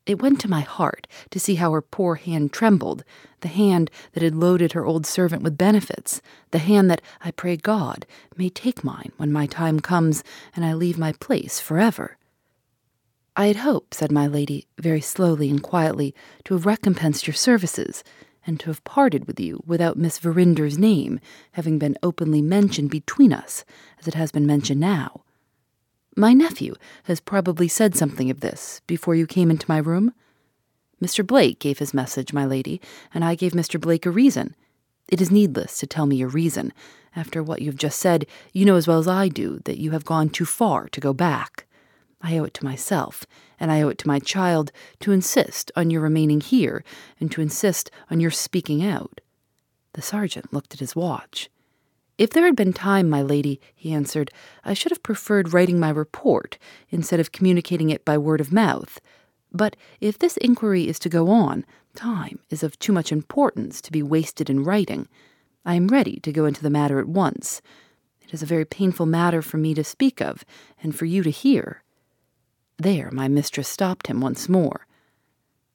It 0.05 0.23
went 0.23 0.41
to 0.41 0.51
my 0.51 0.61
heart 0.61 1.07
to 1.31 1.39
see 1.39 1.57
how 1.57 1.73
her 1.73 1.83
poor 1.83 2.15
hand 2.15 2.53
trembled, 2.53 3.05
the 3.41 3.49
hand 3.49 3.91
that 4.13 4.23
had 4.23 4.35
loaded 4.35 4.73
her 4.73 4.85
old 4.85 5.07
servant 5.07 5.43
with 5.43 5.59
benefits, 5.59 6.23
the 6.51 6.59
hand 6.59 6.91
that, 6.91 7.03
I 7.21 7.31
pray 7.31 7.57
God, 7.57 8.07
may 8.37 8.49
take 8.49 8.83
mine 8.83 9.13
when 9.19 9.33
my 9.33 9.47
time 9.47 9.81
comes 9.81 10.25
and 10.57 10.65
I 10.65 10.73
leave 10.73 10.99
my 10.99 11.13
place 11.13 11.61
forever. 11.61 12.17
I 13.37 13.47
had 13.47 13.57
hoped, 13.57 13.95
said 13.95 14.11
my 14.11 14.27
lady, 14.27 14.67
very 14.79 15.01
slowly 15.01 15.49
and 15.51 15.63
quietly, 15.63 16.15
to 16.45 16.55
have 16.55 16.67
recompensed 16.67 17.27
your 17.27 17.35
services, 17.35 18.03
and 18.47 18.59
to 18.61 18.67
have 18.67 18.85
parted 18.85 19.27
with 19.27 19.39
you 19.39 19.63
without 19.67 19.97
Miss 19.97 20.19
Verinder's 20.19 20.79
name 20.79 21.21
having 21.53 21.79
been 21.79 21.97
openly 22.03 22.43
mentioned 22.43 22.91
between 22.91 23.33
us, 23.33 23.65
as 24.01 24.09
it 24.09 24.15
has 24.15 24.33
been 24.33 24.47
mentioned 24.47 24.81
now. 24.81 25.23
My 26.17 26.33
nephew 26.33 26.75
has 27.05 27.21
probably 27.21 27.69
said 27.69 27.95
something 27.95 28.31
of 28.31 28.41
this 28.41 28.81
before 28.87 29.15
you 29.15 29.27
came 29.27 29.51
into 29.51 29.67
my 29.69 29.79
room. 29.79 30.13
Mr. 31.01 31.25
Blake 31.25 31.61
gave 31.61 31.79
his 31.79 31.95
message, 31.95 32.33
my 32.33 32.45
lady, 32.45 32.81
and 33.15 33.25
I 33.25 33.37
gave 33.37 33.53
Mr. 33.53 33.81
Blake 33.81 34.05
a 34.05 34.11
reason. 34.11 34.57
It 35.09 35.21
is 35.21 35.31
needless 35.31 35.79
to 35.79 35.87
tell 35.87 36.07
me 36.07 36.17
your 36.17 36.29
reason. 36.29 36.73
After 37.15 37.43
what 37.43 37.63
you 37.63 37.67
have 37.67 37.77
just 37.77 38.01
said, 38.01 38.27
you 38.53 38.65
know 38.65 38.77
as 38.77 38.89
well 38.89 38.99
as 38.99 39.07
I 39.07 39.29
do 39.29 39.61
that 39.65 39.79
you 39.79 39.93
have 39.93 40.05
gone 40.05 40.29
too 40.29 40.45
far 40.45 40.89
to 40.89 41.01
go 41.01 41.13
back. 41.13 41.67
I 42.21 42.39
owe 42.39 42.45
it 42.45 42.55
to 42.55 42.65
myself, 42.65 43.27
and 43.61 43.71
I 43.71 43.83
owe 43.83 43.89
it 43.89 43.99
to 43.99 44.09
my 44.09 44.19
child, 44.19 44.73
to 45.01 45.13
insist 45.13 45.71
on 45.77 45.91
your 45.91 46.01
remaining 46.01 46.41
here, 46.41 46.85
and 47.21 47.31
to 47.33 47.41
insist 47.41 47.91
on 48.11 48.21
your 48.21 48.31
speaking 48.31 48.85
out. 48.85 49.21
The 49.93 50.03
sergeant 50.03 50.53
looked 50.53 50.75
at 50.75 50.81
his 50.81 50.97
watch. 50.97 51.49
If 52.19 52.31
there 52.31 52.45
had 52.47 52.57
been 52.57 52.73
time, 52.73 53.09
my 53.09 53.23
lady, 53.23 53.61
he 53.75 53.93
answered, 53.93 54.33
I 54.65 54.75
should 54.75 54.91
have 54.91 55.05
preferred 55.05 55.53
writing 55.53 55.79
my 55.79 55.91
report 55.91 56.59
instead 56.91 57.21
of 57.21 57.31
communicating 57.31 57.91
it 57.91 58.05
by 58.05 58.19
word 58.19 58.41
of 58.41 58.53
mouth. 58.53 59.01
But 59.53 59.77
if 60.01 60.19
this 60.19 60.37
inquiry 60.39 60.89
is 60.89 60.99
to 61.01 61.09
go 61.09 61.29
on, 61.31 61.65
time 61.95 62.41
is 62.51 62.65
of 62.65 62.79
too 62.79 62.93
much 62.93 63.13
importance 63.13 63.81
to 63.83 63.93
be 63.93 64.03
wasted 64.03 64.51
in 64.51 64.65
writing. 64.65 65.09
I 65.65 65.75
am 65.75 65.87
ready 65.87 66.19
to 66.21 66.33
go 66.33 66.45
into 66.45 66.63
the 66.63 66.71
matter 66.71 66.99
at 66.99 67.09
once. 67.09 67.63
It 68.21 68.35
is 68.35 68.43
a 68.43 68.47
very 68.47 68.65
painful 68.65 69.07
matter 69.07 69.41
for 69.41 69.57
me 69.57 69.73
to 69.75 69.85
speak 69.85 70.21
of, 70.21 70.45
and 70.83 70.95
for 70.95 71.05
you 71.05 71.23
to 71.23 71.31
hear. 71.31 71.83
There, 72.79 73.11
my 73.13 73.29
mistress 73.29 73.69
stopped 73.69 74.07
him 74.07 74.21
once 74.21 74.49
more. 74.49 74.87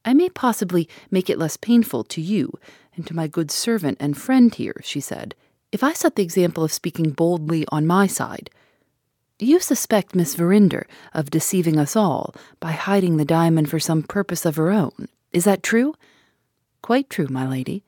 I 0.05 0.13
may 0.13 0.29
possibly 0.29 0.89
make 1.11 1.29
it 1.29 1.37
less 1.37 1.57
painful 1.57 2.03
to 2.05 2.21
you 2.21 2.53
and 2.95 3.05
to 3.07 3.15
my 3.15 3.27
good 3.27 3.51
servant 3.51 3.97
and 3.99 4.17
friend 4.17 4.53
here, 4.53 4.79
she 4.83 4.99
said, 4.99 5.35
if 5.71 5.83
I 5.83 5.93
set 5.93 6.15
the 6.15 6.23
example 6.23 6.63
of 6.63 6.71
speaking 6.71 7.09
boldly 7.09 7.65
on 7.71 7.87
my 7.87 8.05
side, 8.05 8.49
you 9.39 9.59
suspect 9.59 10.15
Miss 10.15 10.35
Verinder 10.35 10.87
of 11.13 11.31
deceiving 11.31 11.79
us 11.79 11.95
all 11.95 12.35
by 12.59 12.71
hiding 12.73 13.17
the 13.17 13.25
diamond 13.25 13.69
for 13.69 13.79
some 13.79 14.03
purpose 14.03 14.45
of 14.45 14.55
her 14.55 14.71
own. 14.71 15.07
Is 15.31 15.45
that 15.45 15.63
true? 15.63 15.95
Quite 16.81 17.09
true, 17.09 17.27
my 17.27 17.47
lady. 17.47 17.83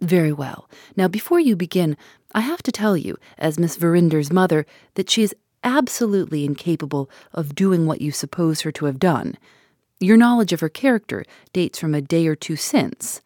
Very 0.00 0.32
well. 0.32 0.68
Now, 0.96 1.08
before 1.08 1.38
you 1.38 1.54
begin, 1.56 1.96
I 2.34 2.40
have 2.40 2.62
to 2.64 2.72
tell 2.72 2.96
you, 2.96 3.16
as 3.38 3.58
Miss 3.58 3.76
Verinder's 3.76 4.32
mother, 4.32 4.66
that 4.94 5.08
she 5.08 5.22
is 5.22 5.34
absolutely 5.64 6.44
incapable 6.44 7.10
of 7.32 7.54
doing 7.54 7.86
what 7.86 8.00
you 8.00 8.12
suppose 8.12 8.60
her 8.60 8.70
to 8.72 8.84
have 8.84 8.98
done. 8.98 9.36
Your 9.98 10.16
knowledge 10.16 10.52
of 10.52 10.60
her 10.60 10.68
character 10.68 11.24
dates 11.52 11.78
from 11.78 11.94
a 11.94 12.00
day 12.00 12.26
or 12.26 12.36
two 12.36 12.56
since. 12.56 13.20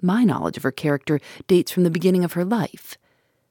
My 0.00 0.24
knowledge 0.24 0.56
of 0.56 0.62
her 0.64 0.72
character 0.72 1.20
dates 1.46 1.70
from 1.70 1.84
the 1.84 1.90
beginning 1.90 2.24
of 2.24 2.32
her 2.32 2.44
life. 2.44 2.96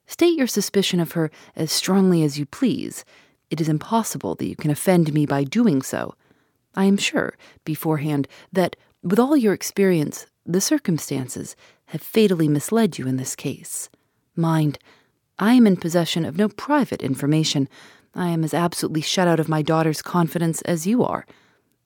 State 0.07 0.37
your 0.37 0.47
suspicion 0.47 0.99
of 0.99 1.13
her 1.13 1.31
as 1.55 1.71
strongly 1.71 2.23
as 2.23 2.37
you 2.37 2.45
please. 2.45 3.05
It 3.49 3.61
is 3.61 3.69
impossible 3.69 4.35
that 4.35 4.47
you 4.47 4.55
can 4.55 4.71
offend 4.71 5.13
me 5.13 5.25
by 5.25 5.43
doing 5.43 5.81
so. 5.81 6.15
I 6.75 6.85
am 6.85 6.97
sure, 6.97 7.37
beforehand, 7.63 8.27
that, 8.51 8.75
with 9.03 9.19
all 9.19 9.37
your 9.37 9.53
experience, 9.53 10.25
the 10.45 10.61
circumstances 10.61 11.55
have 11.87 12.01
fatally 12.01 12.47
misled 12.47 12.97
you 12.97 13.07
in 13.07 13.17
this 13.17 13.35
case. 13.35 13.89
Mind, 14.35 14.79
I 15.37 15.53
am 15.53 15.67
in 15.67 15.77
possession 15.77 16.25
of 16.25 16.37
no 16.37 16.49
private 16.49 17.01
information. 17.01 17.67
I 18.13 18.29
am 18.29 18.43
as 18.43 18.53
absolutely 18.53 19.01
shut 19.01 19.27
out 19.27 19.39
of 19.39 19.49
my 19.49 19.61
daughter's 19.61 20.01
confidence 20.01 20.61
as 20.63 20.87
you 20.87 21.03
are. 21.03 21.25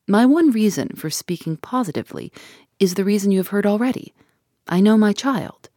My 0.07 0.25
one 0.25 0.51
reason 0.51 0.89
for 0.95 1.09
speaking 1.09 1.57
positively 1.57 2.31
is 2.79 2.95
the 2.95 3.05
reason 3.05 3.31
you 3.31 3.39
have 3.39 3.49
heard 3.49 3.65
already. 3.65 4.13
I 4.67 4.79
know 4.79 4.97
my 4.97 5.13
child. 5.13 5.69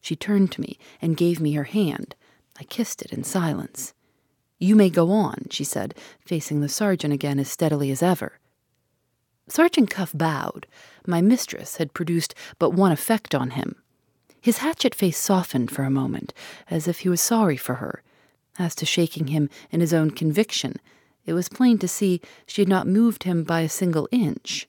She 0.00 0.16
turned 0.16 0.52
to 0.52 0.60
me 0.60 0.78
and 1.02 1.16
gave 1.16 1.40
me 1.40 1.52
her 1.54 1.64
hand. 1.64 2.14
I 2.58 2.64
kissed 2.64 3.02
it 3.02 3.12
in 3.12 3.24
silence. 3.24 3.92
You 4.58 4.76
may 4.76 4.88
go 4.88 5.10
on, 5.10 5.46
she 5.50 5.64
said, 5.64 5.94
facing 6.20 6.60
the 6.60 6.68
sergeant 6.68 7.12
again 7.12 7.38
as 7.38 7.50
steadily 7.50 7.90
as 7.90 8.02
ever. 8.02 8.38
Sergeant 9.48 9.90
Cuff 9.90 10.12
bowed. 10.14 10.66
My 11.06 11.20
mistress 11.20 11.76
had 11.76 11.94
produced 11.94 12.34
but 12.58 12.70
one 12.70 12.92
effect 12.92 13.34
on 13.34 13.50
him. 13.50 13.76
His 14.40 14.58
hatchet 14.58 14.94
face 14.94 15.18
softened 15.18 15.70
for 15.70 15.82
a 15.82 15.90
moment, 15.90 16.32
as 16.70 16.88
if 16.88 17.00
he 17.00 17.08
was 17.08 17.20
sorry 17.20 17.56
for 17.56 17.74
her. 17.74 18.02
As 18.58 18.74
to 18.76 18.86
shaking 18.86 19.28
him 19.28 19.50
in 19.70 19.80
his 19.80 19.92
own 19.92 20.10
conviction, 20.10 20.76
it 21.26 21.32
was 21.32 21.48
plain 21.48 21.78
to 21.78 21.88
see 21.88 22.20
she 22.46 22.62
had 22.62 22.68
not 22.68 22.86
moved 22.86 23.24
him 23.24 23.44
by 23.44 23.60
a 23.60 23.68
single 23.68 24.08
inch. 24.10 24.68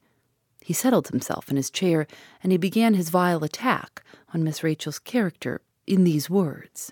He 0.62 0.74
settled 0.74 1.08
himself 1.08 1.50
in 1.50 1.56
his 1.56 1.70
chair, 1.70 2.08
and 2.44 2.52
he 2.52 2.58
began 2.58 2.94
his 2.94 3.10
vile 3.10 3.44
attack 3.44 4.04
on 4.34 4.44
Miss 4.44 4.64
Rachel's 4.64 5.00
character 5.00 5.62
in 5.86 6.04
these 6.04 6.30
words. 6.30 6.92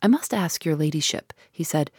I 0.00 0.06
must 0.06 0.32
ask 0.32 0.64
your 0.64 0.76
ladyship, 0.76 1.32
he 1.50 1.64
said, 1.64 1.90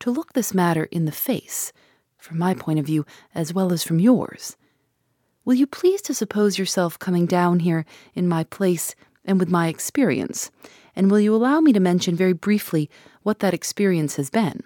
to 0.00 0.10
look 0.10 0.32
this 0.32 0.54
matter 0.54 0.84
in 0.84 1.04
the 1.04 1.12
face, 1.12 1.72
from 2.16 2.38
my 2.38 2.54
point 2.54 2.78
of 2.78 2.86
view 2.86 3.06
as 3.34 3.54
well 3.54 3.72
as 3.72 3.84
from 3.84 4.00
yours. 4.00 4.56
Will 5.44 5.54
you 5.54 5.66
please 5.66 6.02
to 6.02 6.14
suppose 6.14 6.58
yourself 6.58 6.98
coming 6.98 7.26
down 7.26 7.60
here 7.60 7.84
in 8.14 8.28
my 8.28 8.44
place 8.44 8.94
and 9.24 9.38
with 9.38 9.48
my 9.48 9.68
experience, 9.68 10.50
and 10.96 11.10
will 11.10 11.20
you 11.20 11.34
allow 11.34 11.60
me 11.60 11.72
to 11.72 11.80
mention 11.80 12.16
very 12.16 12.32
briefly 12.32 12.90
what 13.28 13.40
that 13.40 13.52
experience 13.52 14.16
has 14.16 14.30
been? 14.30 14.62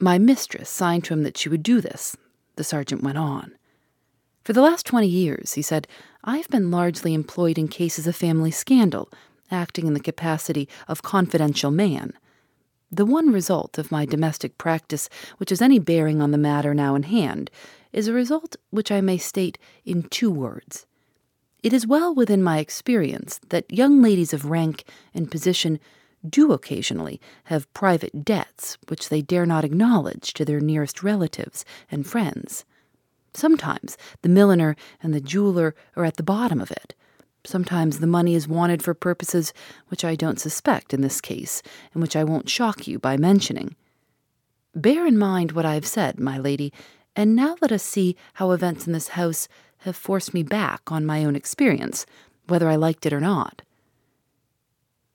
My 0.00 0.16
mistress 0.16 0.70
signed 0.70 1.04
to 1.04 1.12
him 1.12 1.22
that 1.24 1.36
she 1.36 1.50
would 1.50 1.62
do 1.62 1.82
this. 1.82 2.16
The 2.56 2.64
sergeant 2.64 3.02
went 3.02 3.18
on. 3.18 3.52
For 4.42 4.54
the 4.54 4.62
last 4.62 4.86
twenty 4.86 5.06
years, 5.06 5.52
he 5.52 5.60
said, 5.60 5.86
I 6.24 6.38
have 6.38 6.48
been 6.48 6.70
largely 6.70 7.12
employed 7.12 7.58
in 7.58 7.68
cases 7.68 8.06
of 8.06 8.16
family 8.16 8.50
scandal, 8.50 9.10
acting 9.50 9.86
in 9.86 9.92
the 9.92 10.00
capacity 10.00 10.66
of 10.88 11.02
confidential 11.02 11.70
man. 11.70 12.14
The 12.90 13.04
one 13.04 13.32
result 13.32 13.76
of 13.76 13.92
my 13.92 14.06
domestic 14.06 14.56
practice 14.56 15.10
which 15.36 15.50
has 15.50 15.60
any 15.60 15.78
bearing 15.78 16.22
on 16.22 16.30
the 16.30 16.38
matter 16.38 16.72
now 16.72 16.94
in 16.94 17.02
hand 17.02 17.50
is 17.92 18.08
a 18.08 18.14
result 18.14 18.56
which 18.70 18.90
I 18.90 19.02
may 19.02 19.18
state 19.18 19.58
in 19.84 20.04
two 20.04 20.30
words. 20.30 20.86
It 21.62 21.74
is 21.74 21.86
well 21.86 22.14
within 22.14 22.42
my 22.42 22.60
experience 22.60 23.38
that 23.50 23.70
young 23.70 24.00
ladies 24.00 24.32
of 24.32 24.46
rank 24.46 24.84
and 25.12 25.30
position 25.30 25.78
do 26.28 26.52
occasionally 26.52 27.20
have 27.44 27.72
private 27.74 28.24
debts 28.24 28.78
which 28.88 29.08
they 29.08 29.22
dare 29.22 29.46
not 29.46 29.64
acknowledge 29.64 30.32
to 30.34 30.44
their 30.44 30.60
nearest 30.60 31.02
relatives 31.02 31.64
and 31.90 32.06
friends. 32.06 32.64
Sometimes 33.34 33.96
the 34.22 34.28
milliner 34.28 34.76
and 35.02 35.14
the 35.14 35.20
jeweler 35.20 35.74
are 35.96 36.04
at 36.04 36.16
the 36.16 36.22
bottom 36.22 36.60
of 36.60 36.70
it. 36.70 36.94
Sometimes 37.44 38.00
the 38.00 38.06
money 38.06 38.34
is 38.34 38.48
wanted 38.48 38.82
for 38.82 38.94
purposes 38.94 39.52
which 39.88 40.04
I 40.04 40.16
don't 40.16 40.40
suspect 40.40 40.92
in 40.92 41.02
this 41.02 41.20
case, 41.20 41.62
and 41.94 42.02
which 42.02 42.16
I 42.16 42.24
won't 42.24 42.50
shock 42.50 42.86
you 42.86 42.98
by 42.98 43.16
mentioning. 43.16 43.76
Bear 44.74 45.06
in 45.06 45.16
mind 45.16 45.52
what 45.52 45.64
I 45.64 45.74
have 45.74 45.86
said, 45.86 46.18
my 46.18 46.38
lady, 46.38 46.72
and 47.16 47.34
now 47.34 47.56
let 47.60 47.72
us 47.72 47.82
see 47.82 48.16
how 48.34 48.50
events 48.50 48.86
in 48.86 48.92
this 48.92 49.08
house 49.08 49.48
have 49.78 49.96
forced 49.96 50.34
me 50.34 50.42
back 50.42 50.90
on 50.92 51.06
my 51.06 51.24
own 51.24 51.36
experience, 51.36 52.06
whether 52.48 52.68
I 52.68 52.76
liked 52.76 53.06
it 53.06 53.12
or 53.12 53.20
not. 53.20 53.62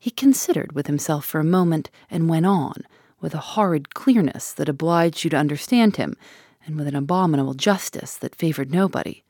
He 0.03 0.11
considered 0.11 0.73
with 0.73 0.87
himself 0.87 1.23
for 1.23 1.39
a 1.39 1.45
moment 1.45 1.89
and 2.11 2.27
went 2.27 2.45
on, 2.45 2.83
with 3.21 3.33
a 3.33 3.53
horrid 3.55 3.93
clearness 3.93 4.51
that 4.51 4.67
obliged 4.67 5.23
you 5.23 5.29
to 5.29 5.37
understand 5.37 5.95
him, 5.95 6.17
and 6.65 6.75
with 6.75 6.87
an 6.87 6.95
abominable 6.97 7.53
justice 7.53 8.17
that 8.17 8.35
favored 8.35 8.69
nobody. 8.69 9.23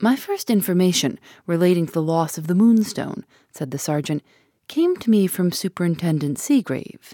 My 0.00 0.16
first 0.16 0.48
information 0.48 1.20
relating 1.46 1.84
to 1.84 1.92
the 1.92 2.00
loss 2.00 2.38
of 2.38 2.46
the 2.46 2.54
moonstone, 2.54 3.26
said 3.52 3.70
the 3.70 3.78
sergeant, 3.78 4.22
came 4.66 4.96
to 4.96 5.10
me 5.10 5.26
from 5.26 5.52
Superintendent 5.52 6.38
Seegrave. 6.38 7.12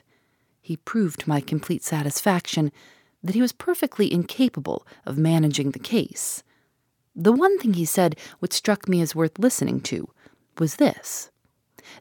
He 0.60 0.76
proved 0.76 1.22
to 1.22 1.28
my 1.28 1.40
complete 1.40 1.82
satisfaction 1.82 2.70
that 3.24 3.34
he 3.34 3.42
was 3.42 3.50
perfectly 3.50 4.12
incapable 4.12 4.86
of 5.04 5.18
managing 5.18 5.72
the 5.72 5.80
case. 5.80 6.44
The 7.12 7.32
one 7.32 7.58
thing 7.58 7.72
he 7.72 7.84
said 7.84 8.14
which 8.38 8.52
struck 8.52 8.88
me 8.88 9.00
as 9.00 9.16
worth 9.16 9.40
listening 9.40 9.80
to 9.80 10.08
was 10.58 10.76
this 10.76 11.32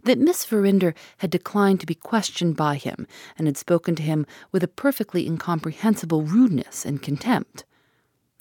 that 0.04 0.20
Miss 0.20 0.46
Verinder 0.46 0.94
had 1.18 1.30
declined 1.30 1.80
to 1.80 1.86
be 1.86 1.96
questioned 1.96 2.56
by 2.56 2.76
him 2.76 3.08
and 3.38 3.48
had 3.48 3.58
spoken 3.58 3.96
to 3.96 4.04
him 4.04 4.26
with 4.52 4.64
a 4.64 4.68
perfectly 4.68 5.26
incomprehensible 5.26 6.24
rudeness 6.24 6.86
and 6.86 7.02
contempt. 7.02 7.66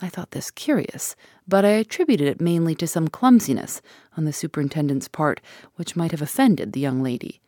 I 0.01 0.09
thought 0.09 0.33
this 0.33 0.51
curious, 0.51 1.17
but 1.47 1.65
I 1.65 1.71
attributed 1.71 2.27
it 2.27 2.41
mainly 2.41 2.75
to 2.77 2.87
some 2.87 3.09
clumsiness 3.09 3.81
on 4.17 4.25
the 4.25 4.33
superintendent's 4.33 5.09
part 5.09 5.41
which 5.77 5.97
might 5.97 6.11
have 6.11 6.23
offended 6.23 6.73
the 6.73 6.81
young 6.81 7.03
lady. 7.03 7.41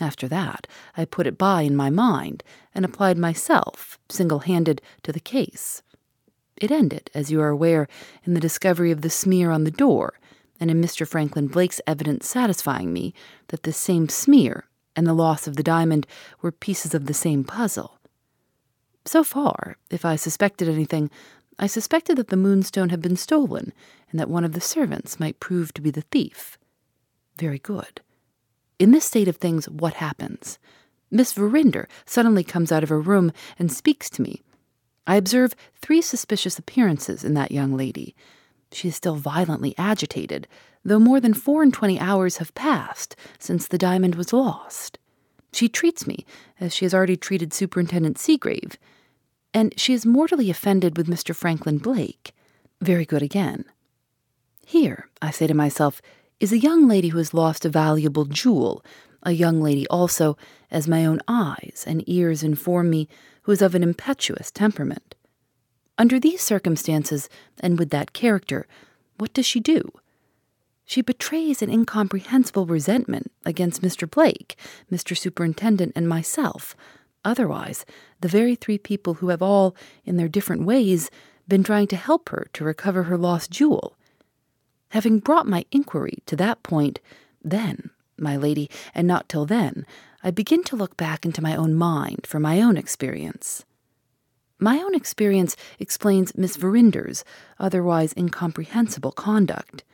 After 0.00 0.26
that, 0.28 0.66
I 0.96 1.04
put 1.04 1.26
it 1.26 1.38
by 1.38 1.62
in 1.62 1.76
my 1.76 1.90
mind 1.90 2.42
and 2.74 2.84
applied 2.84 3.18
myself, 3.18 3.98
single 4.08 4.40
handed, 4.40 4.82
to 5.02 5.12
the 5.12 5.20
case. 5.20 5.82
It 6.56 6.70
ended, 6.70 7.10
as 7.14 7.30
you 7.30 7.40
are 7.40 7.48
aware, 7.48 7.88
in 8.24 8.34
the 8.34 8.40
discovery 8.40 8.90
of 8.90 9.02
the 9.02 9.10
smear 9.10 9.50
on 9.50 9.64
the 9.64 9.70
door 9.70 10.14
and 10.60 10.70
in 10.70 10.80
Mr. 10.80 11.06
Franklin 11.06 11.48
Blake's 11.48 11.80
evidence 11.86 12.28
satisfying 12.28 12.92
me 12.92 13.14
that 13.48 13.64
this 13.64 13.76
same 13.76 14.08
smear 14.08 14.66
and 14.96 15.06
the 15.06 15.14
loss 15.14 15.46
of 15.46 15.56
the 15.56 15.62
diamond 15.62 16.06
were 16.40 16.52
pieces 16.52 16.94
of 16.94 17.06
the 17.06 17.14
same 17.14 17.44
puzzle. 17.44 17.98
So 19.04 19.24
far, 19.24 19.76
if 19.90 20.04
I 20.04 20.16
suspected 20.16 20.68
anything, 20.68 21.10
I 21.58 21.66
suspected 21.66 22.16
that 22.16 22.28
the 22.28 22.36
moonstone 22.36 22.88
had 22.88 23.02
been 23.02 23.16
stolen 23.16 23.72
and 24.10 24.18
that 24.18 24.30
one 24.30 24.44
of 24.44 24.52
the 24.52 24.60
servants 24.60 25.20
might 25.20 25.40
prove 25.40 25.74
to 25.74 25.82
be 25.82 25.90
the 25.90 26.02
thief. 26.02 26.58
Very 27.38 27.58
good. 27.58 28.00
In 28.78 28.90
this 28.90 29.04
state 29.04 29.28
of 29.28 29.36
things, 29.36 29.68
what 29.68 29.94
happens? 29.94 30.58
Miss 31.10 31.32
Verinder 31.32 31.88
suddenly 32.06 32.42
comes 32.42 32.72
out 32.72 32.82
of 32.82 32.88
her 32.88 33.00
room 33.00 33.32
and 33.58 33.70
speaks 33.70 34.10
to 34.10 34.22
me. 34.22 34.42
I 35.06 35.16
observe 35.16 35.54
three 35.76 36.00
suspicious 36.00 36.58
appearances 36.58 37.24
in 37.24 37.34
that 37.34 37.52
young 37.52 37.76
lady. 37.76 38.16
She 38.74 38.88
is 38.88 38.96
still 38.96 39.14
violently 39.14 39.74
agitated, 39.78 40.48
though 40.84 40.98
more 40.98 41.20
than 41.20 41.32
four 41.32 41.62
and 41.62 41.72
twenty 41.72 41.98
hours 41.98 42.38
have 42.38 42.54
passed 42.54 43.14
since 43.38 43.68
the 43.68 43.78
diamond 43.78 44.16
was 44.16 44.32
lost. 44.32 44.98
She 45.52 45.68
treats 45.68 46.06
me 46.06 46.26
as 46.60 46.74
she 46.74 46.84
has 46.84 46.92
already 46.92 47.16
treated 47.16 47.52
Superintendent 47.52 48.18
Seegrave, 48.18 48.76
and 49.54 49.72
she 49.78 49.94
is 49.94 50.04
mortally 50.04 50.50
offended 50.50 50.96
with 50.96 51.06
Mr. 51.06 51.34
Franklin 51.34 51.78
Blake. 51.78 52.32
Very 52.80 53.04
good 53.04 53.22
again. 53.22 53.64
Here, 54.66 55.08
I 55.22 55.30
say 55.30 55.46
to 55.46 55.54
myself, 55.54 56.02
is 56.40 56.50
a 56.50 56.58
young 56.58 56.88
lady 56.88 57.08
who 57.08 57.18
has 57.18 57.32
lost 57.32 57.64
a 57.64 57.68
valuable 57.68 58.24
jewel, 58.24 58.84
a 59.22 59.30
young 59.30 59.62
lady 59.62 59.86
also, 59.86 60.36
as 60.72 60.88
my 60.88 61.06
own 61.06 61.20
eyes 61.28 61.84
and 61.86 62.02
ears 62.08 62.42
inform 62.42 62.90
me, 62.90 63.08
who 63.42 63.52
is 63.52 63.62
of 63.62 63.76
an 63.76 63.84
impetuous 63.84 64.50
temperament. 64.50 65.14
Under 65.96 66.18
these 66.18 66.40
circumstances, 66.40 67.28
and 67.60 67.78
with 67.78 67.90
that 67.90 68.12
character, 68.12 68.66
what 69.18 69.32
does 69.32 69.46
she 69.46 69.60
do? 69.60 69.92
She 70.84 71.02
betrays 71.02 71.62
an 71.62 71.70
incomprehensible 71.70 72.66
resentment 72.66 73.32
against 73.46 73.80
Mr. 73.80 74.10
Blake, 74.10 74.56
Mr. 74.92 75.16
Superintendent, 75.16 75.92
and 75.94 76.08
myself. 76.08 76.76
Otherwise, 77.24 77.86
the 78.20 78.28
very 78.28 78.54
three 78.54 78.76
people 78.76 79.14
who 79.14 79.28
have 79.28 79.40
all, 79.40 79.74
in 80.04 80.16
their 80.16 80.28
different 80.28 80.64
ways, 80.64 81.10
been 81.48 81.62
trying 81.62 81.86
to 81.86 81.96
help 81.96 82.28
her 82.30 82.48
to 82.52 82.64
recover 82.64 83.04
her 83.04 83.16
lost 83.16 83.50
jewel. 83.50 83.96
Having 84.90 85.20
brought 85.20 85.46
my 85.46 85.64
inquiry 85.72 86.18
to 86.26 86.36
that 86.36 86.62
point, 86.62 87.00
then, 87.42 87.90
my 88.18 88.36
lady, 88.36 88.70
and 88.94 89.06
not 89.08 89.28
till 89.28 89.46
then, 89.46 89.86
I 90.22 90.30
begin 90.30 90.64
to 90.64 90.76
look 90.76 90.96
back 90.96 91.24
into 91.24 91.42
my 91.42 91.56
own 91.56 91.74
mind 91.74 92.26
for 92.26 92.40
my 92.40 92.60
own 92.60 92.76
experience. 92.76 93.64
My 94.58 94.78
own 94.78 94.94
experience 94.94 95.56
explains 95.78 96.36
Miss 96.36 96.56
Verinder's 96.56 97.24
otherwise 97.58 98.14
incomprehensible 98.16 99.12
conduct. 99.12 99.84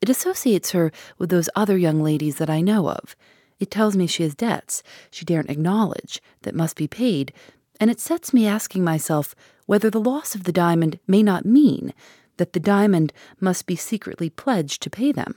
It 0.00 0.08
associates 0.08 0.70
her 0.70 0.92
with 1.18 1.30
those 1.30 1.50
other 1.54 1.76
young 1.76 2.02
ladies 2.02 2.36
that 2.36 2.50
I 2.50 2.60
know 2.60 2.88
of. 2.88 3.16
It 3.58 3.70
tells 3.70 3.96
me 3.96 4.06
she 4.06 4.22
has 4.24 4.34
debts 4.34 4.82
she 5.10 5.24
daren't 5.24 5.50
acknowledge 5.50 6.20
that 6.42 6.54
must 6.54 6.76
be 6.76 6.88
paid, 6.88 7.32
and 7.78 7.90
it 7.90 8.00
sets 8.00 8.32
me 8.32 8.46
asking 8.46 8.84
myself 8.84 9.34
whether 9.66 9.90
the 9.90 10.00
loss 10.00 10.34
of 10.34 10.44
the 10.44 10.52
diamond 10.52 10.98
may 11.06 11.22
not 11.22 11.44
mean 11.44 11.92
that 12.36 12.52
the 12.52 12.60
diamond 12.60 13.12
must 13.40 13.66
be 13.66 13.76
secretly 13.76 14.30
pledged 14.30 14.82
to 14.82 14.90
pay 14.90 15.12
them. 15.12 15.34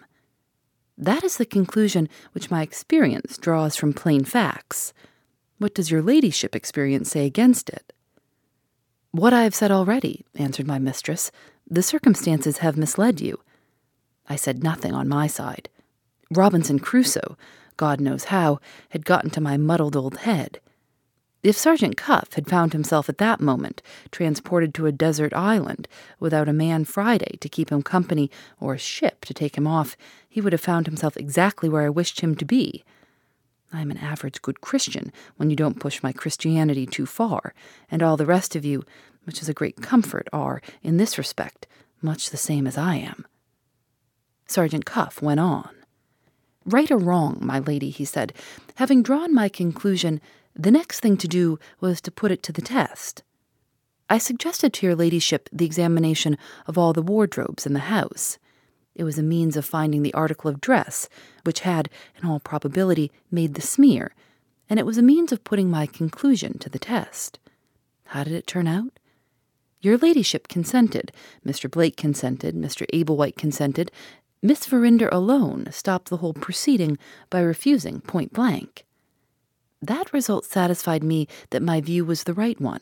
That 0.97 1.23
is 1.23 1.37
the 1.37 1.45
conclusion 1.45 2.07
which 2.31 2.49
my 2.49 2.61
experience 2.61 3.37
draws 3.37 3.75
from 3.75 3.93
plain 3.93 4.23
facts. 4.23 4.93
What 5.57 5.75
does 5.75 5.91
your 5.91 6.01
ladyship 6.01 6.55
experience 6.55 7.11
say 7.11 7.25
against 7.25 7.69
it? 7.69 7.93
What 9.15 9.31
I 9.31 9.43
have 9.43 9.55
said 9.55 9.71
already, 9.71 10.25
answered 10.35 10.67
my 10.67 10.77
mistress. 10.77 11.31
The 11.69 11.81
circumstances 11.81 12.57
have 12.57 12.75
misled 12.75 13.21
you. 13.21 13.39
I 14.27 14.35
said 14.35 14.61
nothing 14.61 14.93
on 14.93 15.07
my 15.07 15.25
side. 15.25 15.69
Robinson 16.29 16.79
Crusoe, 16.79 17.37
God 17.77 18.01
knows 18.01 18.25
how, 18.25 18.59
had 18.89 19.05
got 19.05 19.23
into 19.23 19.39
my 19.39 19.55
muddled 19.55 19.95
old 19.95 20.17
head. 20.17 20.59
If 21.43 21.55
Sergeant 21.55 21.95
Cuff 21.95 22.33
had 22.33 22.49
found 22.49 22.73
himself 22.73 23.07
at 23.07 23.19
that 23.19 23.39
moment 23.39 23.81
transported 24.11 24.73
to 24.73 24.85
a 24.85 24.91
desert 24.91 25.33
island 25.33 25.87
without 26.19 26.49
a 26.49 26.53
man 26.53 26.83
Friday 26.83 27.37
to 27.39 27.47
keep 27.47 27.71
him 27.71 27.83
company 27.83 28.29
or 28.59 28.73
a 28.73 28.77
ship 28.77 29.23
to 29.23 29.33
take 29.33 29.57
him 29.57 29.65
off, 29.65 29.95
he 30.27 30.41
would 30.41 30.51
have 30.51 30.59
found 30.59 30.87
himself 30.87 31.15
exactly 31.15 31.69
where 31.69 31.85
I 31.85 31.89
wished 31.89 32.19
him 32.19 32.35
to 32.35 32.43
be. 32.43 32.83
I 33.75 33.81
am 33.81 33.91
an 33.91 33.97
average 33.97 34.41
good 34.41 34.61
Christian 34.61 35.11
when 35.35 35.49
you 35.49 35.55
don't 35.57 35.81
push 35.81 36.01
my 36.01 36.13
Christianity 36.13 36.85
too 36.85 37.05
far, 37.05 37.53
and 37.91 38.01
all 38.01 38.15
the 38.15 38.25
rest 38.25 38.55
of 38.55 38.63
you, 38.63 38.85
which 39.25 39.41
is 39.41 39.49
a 39.49 39.53
great 39.53 39.81
comfort, 39.81 40.29
are, 40.31 40.61
in 40.81 40.95
this 40.95 41.17
respect, 41.17 41.67
much 42.01 42.29
the 42.29 42.37
same 42.37 42.67
as 42.67 42.77
I 42.77 42.95
am. 42.95 43.25
Sergeant 44.47 44.85
Cuff 44.85 45.21
went 45.21 45.41
on. 45.41 45.69
Right 46.65 46.89
or 46.89 46.97
wrong, 46.97 47.39
my 47.41 47.59
lady, 47.59 47.89
he 47.89 48.05
said, 48.05 48.31
having 48.75 49.03
drawn 49.03 49.33
my 49.33 49.49
conclusion, 49.49 50.21
the 50.55 50.71
next 50.71 51.01
thing 51.01 51.17
to 51.17 51.27
do 51.27 51.59
was 51.81 51.99
to 52.01 52.11
put 52.11 52.31
it 52.31 52.41
to 52.43 52.53
the 52.53 52.61
test. 52.61 53.23
I 54.09 54.19
suggested 54.19 54.71
to 54.73 54.85
your 54.85 54.95
ladyship 54.95 55.49
the 55.51 55.65
examination 55.65 56.37
of 56.65 56.77
all 56.77 56.93
the 56.93 57.01
wardrobes 57.01 57.65
in 57.65 57.73
the 57.73 57.79
house. 57.79 58.37
It 58.95 59.03
was 59.03 59.19
a 59.19 59.23
means 59.23 59.57
of 59.57 59.65
finding 59.65 60.01
the 60.01 60.13
article 60.13 60.49
of 60.49 60.61
dress 60.61 61.09
which 61.43 61.59
had, 61.61 61.89
in 62.17 62.27
all 62.27 62.39
probability, 62.39 63.11
made 63.29 63.53
the 63.53 63.61
smear, 63.61 64.15
and 64.69 64.79
it 64.79 64.85
was 64.85 64.97
a 64.97 65.03
means 65.03 65.31
of 65.31 65.43
putting 65.43 65.69
my 65.69 65.85
conclusion 65.85 66.57
to 66.59 66.69
the 66.69 66.79
test. 66.79 67.37
How 68.05 68.23
did 68.23 68.33
it 68.33 68.47
turn 68.47 68.67
out? 68.67 68.99
Your 69.81 69.97
ladyship 69.97 70.47
consented, 70.47 71.11
Mr. 71.45 71.69
Blake 71.69 71.97
consented, 71.97 72.55
Mr. 72.55 72.87
Ablewhite 72.93 73.37
consented. 73.37 73.91
Miss 74.41 74.65
Verinder 74.65 75.09
alone 75.11 75.67
stopped 75.71 76.09
the 76.09 76.17
whole 76.17 76.33
proceeding 76.33 76.97
by 77.29 77.41
refusing 77.41 78.01
point 78.01 78.33
blank. 78.33 78.85
That 79.81 80.13
result 80.13 80.45
satisfied 80.45 81.03
me 81.03 81.27
that 81.51 81.61
my 81.61 81.81
view 81.81 82.05
was 82.05 82.23
the 82.23 82.33
right 82.33 82.59
one. 82.59 82.81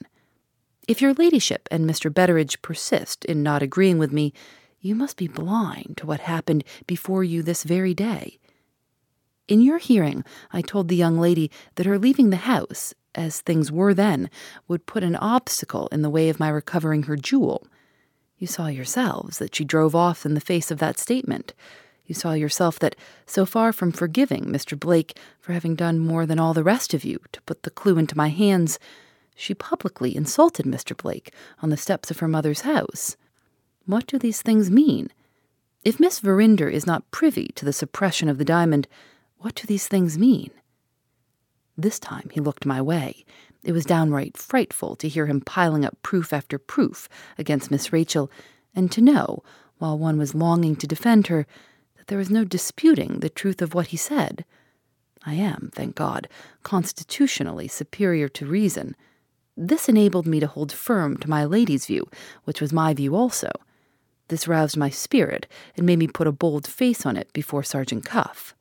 If 0.88 1.02
your 1.02 1.14
ladyship 1.14 1.68
and 1.72 1.90
Mr. 1.90 2.14
Betteridge 2.14 2.62
persist 2.62 3.26
in 3.26 3.44
not 3.44 3.64
agreeing 3.64 3.98
with 3.98 4.12
me, 4.12 4.34
you 4.84 4.96
must 4.96 5.16
be 5.16 5.30
blind 5.30 5.96
to 5.96 6.06
what 6.06 6.20
happened 6.20 6.64
before 6.86 7.24
you 7.24 7.42
this 7.42 7.64
very 7.64 7.94
day. 7.94 8.38
In 9.48 9.62
your 9.62 9.78
hearing, 9.78 10.26
I 10.52 10.62
told 10.62 10.90
the 10.90 10.96
young 10.96 11.18
lady 11.18 11.50
that 11.76 11.86
her 11.86 11.98
leaving 11.98 12.30
the 12.30 12.36
house, 12.36 12.94
as 13.16 13.40
things 13.40 13.72
were 13.72 13.94
then, 13.94 14.30
would 14.68 14.86
put 14.86 15.04
an 15.04 15.16
obstacle 15.16 15.88
in 15.88 16.02
the 16.02 16.10
way 16.10 16.28
of 16.28 16.40
my 16.40 16.50
recovering 16.50 17.04
her 17.04 17.16
jewel. 17.16 17.66
You 18.38 18.46
saw 18.46 18.68
yourselves 18.68 19.38
that 19.38 19.56
she 19.56 19.64
drove 19.64 19.96
off 19.96 20.26
in 20.26 20.34
the 20.34 20.42
face 20.42 20.70
of 20.70 20.80
that 20.80 21.00
statement. 21.00 21.54
You 22.06 22.14
saw 22.14 22.34
yourself 22.34 22.78
that, 22.80 22.98
so 23.26 23.46
far 23.46 23.72
from 23.72 23.94
forgiving 23.94 24.48
Mr. 24.48 24.78
Blake 24.78 25.18
for 25.40 25.54
having 25.54 25.76
done 25.76 25.98
more 25.98 26.26
than 26.26 26.40
all 26.40 26.54
the 26.54 26.64
rest 26.64 26.94
of 26.94 27.06
you 27.06 27.22
to 27.32 27.42
put 27.44 27.64
the 27.64 27.70
clue 27.70 27.98
into 27.98 28.18
my 28.18 28.28
hands, 28.28 28.80
she 29.34 29.54
publicly 29.54 30.14
insulted 30.14 30.66
Mr. 30.66 30.96
Blake 30.96 31.34
on 31.62 31.70
the 31.70 31.78
steps 31.78 32.12
of 32.12 32.20
her 32.20 32.28
mother's 32.28 32.62
house. 32.62 33.16
What 33.86 34.08
do 34.08 34.18
these 34.18 34.42
things 34.42 34.72
mean? 34.72 35.10
If 35.84 36.00
Miss 36.00 36.20
Verinder 36.20 36.70
is 36.70 36.88
not 36.88 37.12
privy 37.12 37.50
to 37.56 37.66
the 37.66 37.74
suppression 37.74 38.30
of 38.30 38.38
the 38.38 38.46
diamond, 38.46 38.88
what 39.40 39.56
do 39.56 39.68
these 39.68 39.90
things 39.90 40.18
mean? 40.18 40.52
This 41.78 42.00
time 42.00 42.30
he 42.32 42.40
looked 42.40 42.66
my 42.66 42.82
way. 42.82 43.26
It 43.62 43.74
was 43.74 43.84
downright 43.86 44.38
frightful 44.38 44.96
to 44.96 45.10
hear 45.10 45.26
him 45.26 45.42
piling 45.42 45.84
up 45.84 46.02
proof 46.02 46.32
after 46.32 46.58
proof 46.58 47.10
against 47.38 47.72
Miss 47.72 47.92
Rachel, 47.92 48.32
and 48.74 48.90
to 48.94 49.02
know, 49.02 49.44
while 49.80 49.98
one 49.98 50.18
was 50.18 50.34
longing 50.34 50.78
to 50.78 50.88
defend 50.88 51.28
her, 51.28 51.46
that 51.98 52.08
there 52.08 52.18
was 52.18 52.30
no 52.30 52.46
disputing 52.46 53.20
the 53.20 53.30
truth 53.30 53.62
of 53.62 53.74
what 53.74 53.88
he 53.88 53.98
said. 53.98 54.46
I 55.26 55.34
am, 55.34 55.72
thank 55.74 55.96
God, 55.96 56.30
constitutionally 56.64 57.68
superior 57.68 58.30
to 58.30 58.46
reason. 58.46 58.96
This 59.58 59.90
enabled 59.90 60.26
me 60.26 60.40
to 60.40 60.48
hold 60.48 60.72
firm 60.72 61.18
to 61.18 61.30
my 61.30 61.44
lady's 61.44 61.86
view, 61.86 62.10
which 62.46 62.62
was 62.62 62.72
my 62.72 62.94
view 62.94 63.16
also. 63.16 63.50
This 64.30 64.48
roused 64.48 64.78
my 64.78 64.90
spirit 64.90 65.48
and 65.76 65.86
made 65.86 66.00
me 66.00 66.08
put 66.08 66.28
a 66.28 66.32
bold 66.32 66.66
face 66.66 67.06
on 67.06 67.18
it 67.18 67.32
before 67.34 67.64
Sergeant 67.64 68.06
Cuff. 68.06 68.56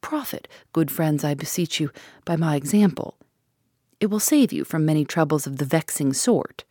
Profit, 0.00 0.46
good 0.72 0.90
friends, 0.90 1.24
I 1.24 1.34
beseech 1.34 1.80
you, 1.80 1.90
by 2.24 2.36
my 2.36 2.56
example. 2.56 3.16
It 4.00 4.06
will 4.06 4.20
save 4.20 4.52
you 4.52 4.64
from 4.64 4.84
many 4.84 5.04
troubles 5.04 5.46
of 5.46 5.56
the 5.56 5.64
vexing 5.64 6.12
sort. 6.12 6.64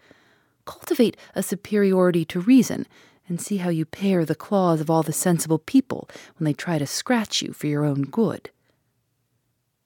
Cultivate 0.65 1.17
a 1.35 1.43
superiority 1.43 2.23
to 2.25 2.39
reason, 2.39 2.87
and 3.27 3.41
see 3.41 3.57
how 3.57 3.69
you 3.69 3.85
pare 3.85 4.23
the 4.23 4.35
claws 4.35 4.79
of 4.79 4.89
all 4.89 5.03
the 5.03 5.13
sensible 5.13 5.59
people 5.59 6.09
when 6.37 6.45
they 6.45 6.53
try 6.53 6.77
to 6.77 6.87
scratch 6.87 7.41
you 7.41 7.51
for 7.51 7.67
your 7.67 7.83
own 7.83 8.03
good. 8.03 8.49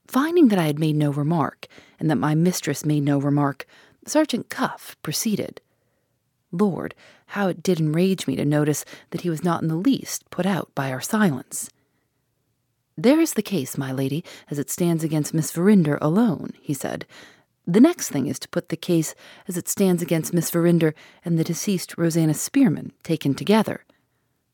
Finding 0.08 0.50
that 0.50 0.60
I 0.60 0.68
had 0.68 0.78
made 0.78 0.96
no 0.96 1.12
remark, 1.12 1.68
and 2.00 2.10
that 2.12 2.18
my 2.18 2.36
mistress 2.36 2.86
made 2.86 3.04
no 3.04 3.18
remark, 3.18 3.66
Sergeant 4.06 4.50
Cuff 4.50 4.96
proceeded. 5.02 5.62
Lord, 6.52 6.96
how 7.28 7.48
it 7.48 7.64
did 7.64 7.80
enrage 7.80 8.28
me 8.28 8.36
to 8.36 8.46
notice 8.46 8.86
that 9.12 9.22
he 9.22 9.30
was 9.30 9.44
not 9.44 9.62
in 9.62 9.68
the 9.68 9.76
least 9.76 10.30
put 10.30 10.46
out 10.46 10.74
by 10.76 10.92
our 10.92 11.02
silence. 11.02 11.70
There 12.98 13.20
is 13.20 13.34
the 13.34 13.42
case, 13.42 13.78
my 13.78 13.92
lady, 13.92 14.24
as 14.50 14.60
it 14.60 14.70
stands 14.70 15.04
against 15.04 15.34
Miss 15.34 15.52
Verinder 15.52 15.98
alone, 16.02 16.54
he 16.62 16.74
said. 16.74 17.06
The 17.66 17.80
next 17.80 18.10
thing 18.10 18.28
is 18.28 18.38
to 18.40 18.50
put 18.50 18.70
the 18.70 18.78
case 18.78 19.16
as 19.48 19.56
it 19.56 19.70
stands 19.70 20.02
against 20.02 20.34
Miss 20.34 20.50
Verinder 20.50 20.94
and 21.24 21.40
the 21.40 21.44
deceased 21.44 21.98
Rosanna 21.98 22.34
Spearman 22.34 22.92
taken 23.04 23.34
together. 23.34 23.86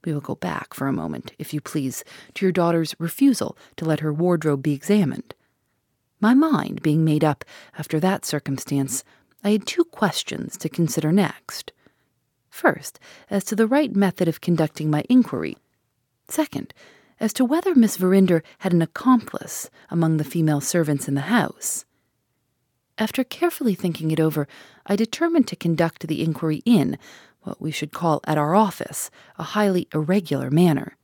We 0.05 0.13
will 0.13 0.21
go 0.21 0.35
back 0.35 0.73
for 0.73 0.87
a 0.87 0.93
moment, 0.93 1.33
if 1.39 1.53
you 1.53 1.61
please, 1.61 2.03
to 2.35 2.45
your 2.45 2.51
daughter's 2.51 2.95
refusal 2.99 3.57
to 3.77 3.85
let 3.85 4.01
her 4.01 4.13
wardrobe 4.13 4.61
be 4.61 4.73
examined. 4.73 5.33
My 6.19 6.33
mind 6.33 6.81
being 6.81 7.03
made 7.03 7.23
up 7.23 7.43
after 7.77 7.99
that 7.99 8.23
circumstance, 8.23 9.03
I 9.43 9.51
had 9.51 9.65
two 9.65 9.83
questions 9.83 10.57
to 10.57 10.69
consider 10.69 11.11
next. 11.11 11.71
First, 12.57 12.99
as 13.29 13.43
to 13.43 13.55
the 13.55 13.67
right 13.67 13.95
method 13.95 14.27
of 14.27 14.41
conducting 14.41 14.89
my 14.89 15.03
inquiry. 15.07 15.57
Second, 16.27 16.73
as 17.19 17.31
to 17.33 17.45
whether 17.45 17.75
Miss 17.75 17.97
Verinder 17.97 18.41
had 18.57 18.73
an 18.73 18.81
accomplice 18.81 19.69
among 19.91 20.17
the 20.17 20.23
female 20.23 20.59
servants 20.59 21.07
in 21.07 21.13
the 21.13 21.29
house. 21.29 21.85
After 22.97 23.23
carefully 23.23 23.75
thinking 23.75 24.09
it 24.09 24.19
over, 24.19 24.47
I 24.87 24.95
determined 24.95 25.47
to 25.49 25.55
conduct 25.55 26.07
the 26.07 26.23
inquiry 26.23 26.63
in 26.65 26.97
what 27.41 27.61
we 27.61 27.69
should 27.69 27.91
call 27.91 28.21
at 28.25 28.39
our 28.39 28.55
office 28.55 29.11
a 29.37 29.43
highly 29.43 29.87
irregular 29.93 30.49
manner. 30.49 30.97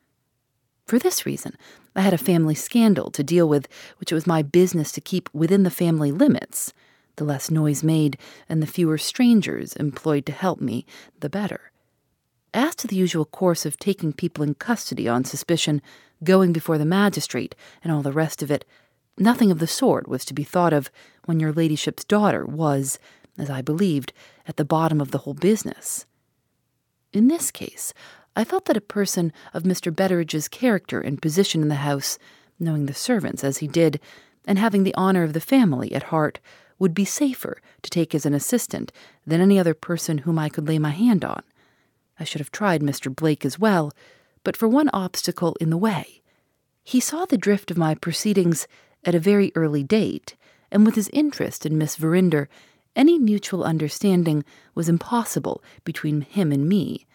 For 0.88 0.98
this 0.98 1.24
reason, 1.24 1.56
I 1.96 2.02
had 2.02 2.16
a 2.16 2.18
family 2.18 2.56
scandal 2.56 3.12
to 3.12 3.24
deal 3.24 3.48
with, 3.48 3.68
which 4.00 4.12
it 4.12 4.16
was 4.16 4.26
my 4.26 4.42
business 4.42 4.92
to 4.94 5.02
keep 5.02 5.30
within 5.36 5.62
the 5.62 5.70
family 5.70 6.12
limits. 6.12 6.74
The 7.16 7.24
less 7.24 7.52
noise 7.52 7.84
made 7.84 8.18
and 8.50 8.62
the 8.62 8.68
fewer 8.68 8.98
strangers 8.98 9.74
employed 9.74 10.26
to 10.26 10.32
help 10.32 10.60
me, 10.60 10.86
the 11.20 11.30
better. 11.30 11.72
As 12.54 12.76
to 12.76 12.88
the 12.88 12.96
usual 12.96 13.26
course 13.26 13.66
of 13.66 13.78
taking 13.78 14.14
people 14.14 14.44
in 14.44 14.56
custody 14.56 15.08
on 15.08 15.26
suspicion, 15.26 15.82
going 16.24 16.54
before 16.54 16.78
the 16.78 16.86
magistrate, 16.86 17.56
and 17.84 17.92
all 17.92 18.02
the 18.02 18.12
rest 18.12 18.42
of 18.42 18.52
it, 18.52 18.66
nothing 19.18 19.52
of 19.52 19.60
the 19.60 19.68
sort 19.68 20.08
was 20.08 20.26
to 20.26 20.34
be 20.34 20.44
thought 20.44 20.74
of 20.74 20.92
when 21.26 21.40
your 21.40 21.52
ladyship's 21.52 22.04
daughter 22.04 22.46
was, 22.46 23.00
as 23.38 23.50
I 23.50 23.62
believed, 23.62 24.14
at 24.48 24.58
the 24.58 24.66
bottom 24.66 25.02
of 25.02 25.12
the 25.12 25.20
whole 25.20 25.34
business. 25.34 26.06
In 27.12 27.28
this 27.28 27.52
case, 27.52 27.94
I 28.36 28.44
felt 28.44 28.66
that 28.66 28.78
a 28.78 28.82
person 28.82 29.32
of 29.54 29.64
Mr. 29.64 29.96
Betteridge's 29.96 30.48
character 30.48 31.00
and 31.00 31.22
position 31.22 31.62
in 31.62 31.70
the 31.70 31.76
house, 31.76 32.18
knowing 32.60 32.88
the 32.88 32.94
servants 32.94 33.44
as 33.44 33.60
he 33.60 33.68
did, 33.68 34.00
and 34.46 34.58
having 34.58 34.84
the 34.84 34.96
honor 34.96 35.24
of 35.24 35.34
the 35.34 35.40
family 35.40 35.94
at 35.94 36.04
heart, 36.04 36.40
would 36.84 36.94
be 36.94 37.06
safer 37.06 37.62
to 37.82 37.90
take 37.90 38.14
as 38.14 38.26
an 38.26 38.34
assistant 38.34 38.92
than 39.26 39.40
any 39.40 39.58
other 39.58 39.74
person 39.74 40.18
whom 40.18 40.38
I 40.38 40.50
could 40.50 40.68
lay 40.68 40.78
my 40.78 40.90
hand 40.90 41.24
on. 41.24 41.42
I 42.20 42.26
should 42.26 42.42
have 42.42 42.52
tried 42.52 42.82
Mr. 42.82 43.16
Blake 43.16 43.46
as 43.46 43.58
well, 43.58 43.94
but 44.44 44.58
for 44.58 44.68
one 44.68 44.90
obstacle 44.90 45.56
in 45.62 45.70
the 45.70 45.78
way. 45.78 46.22
He 46.84 47.00
saw 47.00 47.24
the 47.24 47.38
drift 47.38 47.72
of 47.72 47.78
my 47.78 47.96
proceedings 47.96 48.68
at 49.06 49.16
a 49.16 49.20
very 49.20 49.54
early 49.56 49.82
date, 49.82 50.36
and 50.74 50.86
with 50.86 50.96
his 50.96 51.10
interest 51.14 51.66
in 51.66 51.78
Miss 51.78 51.96
Verinder, 51.96 52.50
any 52.98 53.18
mutual 53.18 53.64
understanding 53.64 54.44
was 54.76 54.90
impossible 54.90 55.64
between 55.86 56.20
him 56.20 56.52
and 56.52 56.68
me. 56.68 57.06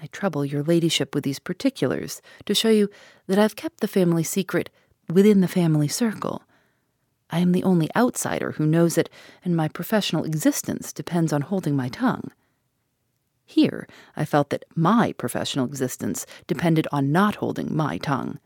I 0.00 0.06
trouble 0.06 0.44
your 0.44 0.62
ladyship 0.62 1.12
with 1.12 1.24
these 1.24 1.40
particulars 1.40 2.22
to 2.44 2.54
show 2.54 2.70
you 2.70 2.88
that 3.26 3.40
I've 3.40 3.56
kept 3.56 3.80
the 3.80 3.88
family 3.88 4.22
secret 4.22 4.70
within 5.12 5.40
the 5.40 5.48
family 5.48 5.88
circle. 5.88 6.44
I 7.30 7.40
am 7.40 7.52
the 7.52 7.64
only 7.64 7.88
outsider 7.96 8.52
who 8.52 8.66
knows 8.66 8.96
it, 8.96 9.10
and 9.44 9.56
my 9.56 9.68
professional 9.68 10.24
existence 10.24 10.92
depends 10.92 11.32
on 11.32 11.42
holding 11.42 11.76
my 11.76 11.88
tongue. 11.88 12.30
Here, 13.44 13.86
I 14.16 14.24
felt 14.24 14.50
that 14.50 14.64
my 14.74 15.12
professional 15.12 15.66
existence 15.66 16.26
depended 16.46 16.86
on 16.90 17.12
not 17.12 17.36
holding 17.36 17.74
my 17.74 17.98
tongue. 17.98 18.38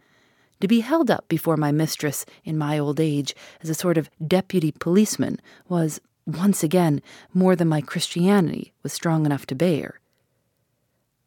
To 0.60 0.68
be 0.68 0.80
held 0.80 1.10
up 1.10 1.26
before 1.28 1.56
my 1.56 1.72
mistress 1.72 2.26
in 2.44 2.58
my 2.58 2.78
old 2.78 3.00
age 3.00 3.34
as 3.62 3.70
a 3.70 3.74
sort 3.74 3.96
of 3.96 4.10
deputy 4.26 4.72
policeman 4.72 5.40
was, 5.68 6.00
once 6.26 6.62
again, 6.62 7.00
more 7.32 7.56
than 7.56 7.68
my 7.68 7.80
Christianity 7.80 8.72
was 8.82 8.92
strong 8.92 9.24
enough 9.24 9.46
to 9.46 9.54
bear. 9.54 9.99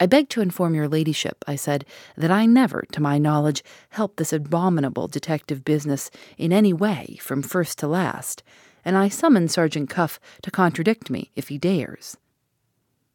I 0.04 0.06
beg 0.06 0.28
to 0.32 0.42
inform 0.42 0.76
your 0.76 0.90
ladyship, 0.90 1.46
I 1.48 1.56
said, 1.56 1.86
that 2.18 2.30
I 2.30 2.46
never, 2.46 2.84
to 2.92 3.02
my 3.02 3.18
knowledge, 3.18 3.64
helped 3.92 4.18
this 4.18 4.34
abominable 4.34 5.08
detective 5.08 5.64
business 5.64 6.12
in 6.38 6.52
any 6.52 6.74
way 6.74 7.18
from 7.22 7.42
first 7.42 7.80
to 7.80 7.88
last, 7.88 8.44
and 8.84 8.98
I 8.98 9.08
summon 9.08 9.48
Sergeant 9.48 9.90
Cuff 9.90 10.20
to 10.42 10.52
contradict 10.52 11.10
me 11.10 11.32
if 11.38 11.48
he 11.48 11.58
dares. 11.58 12.18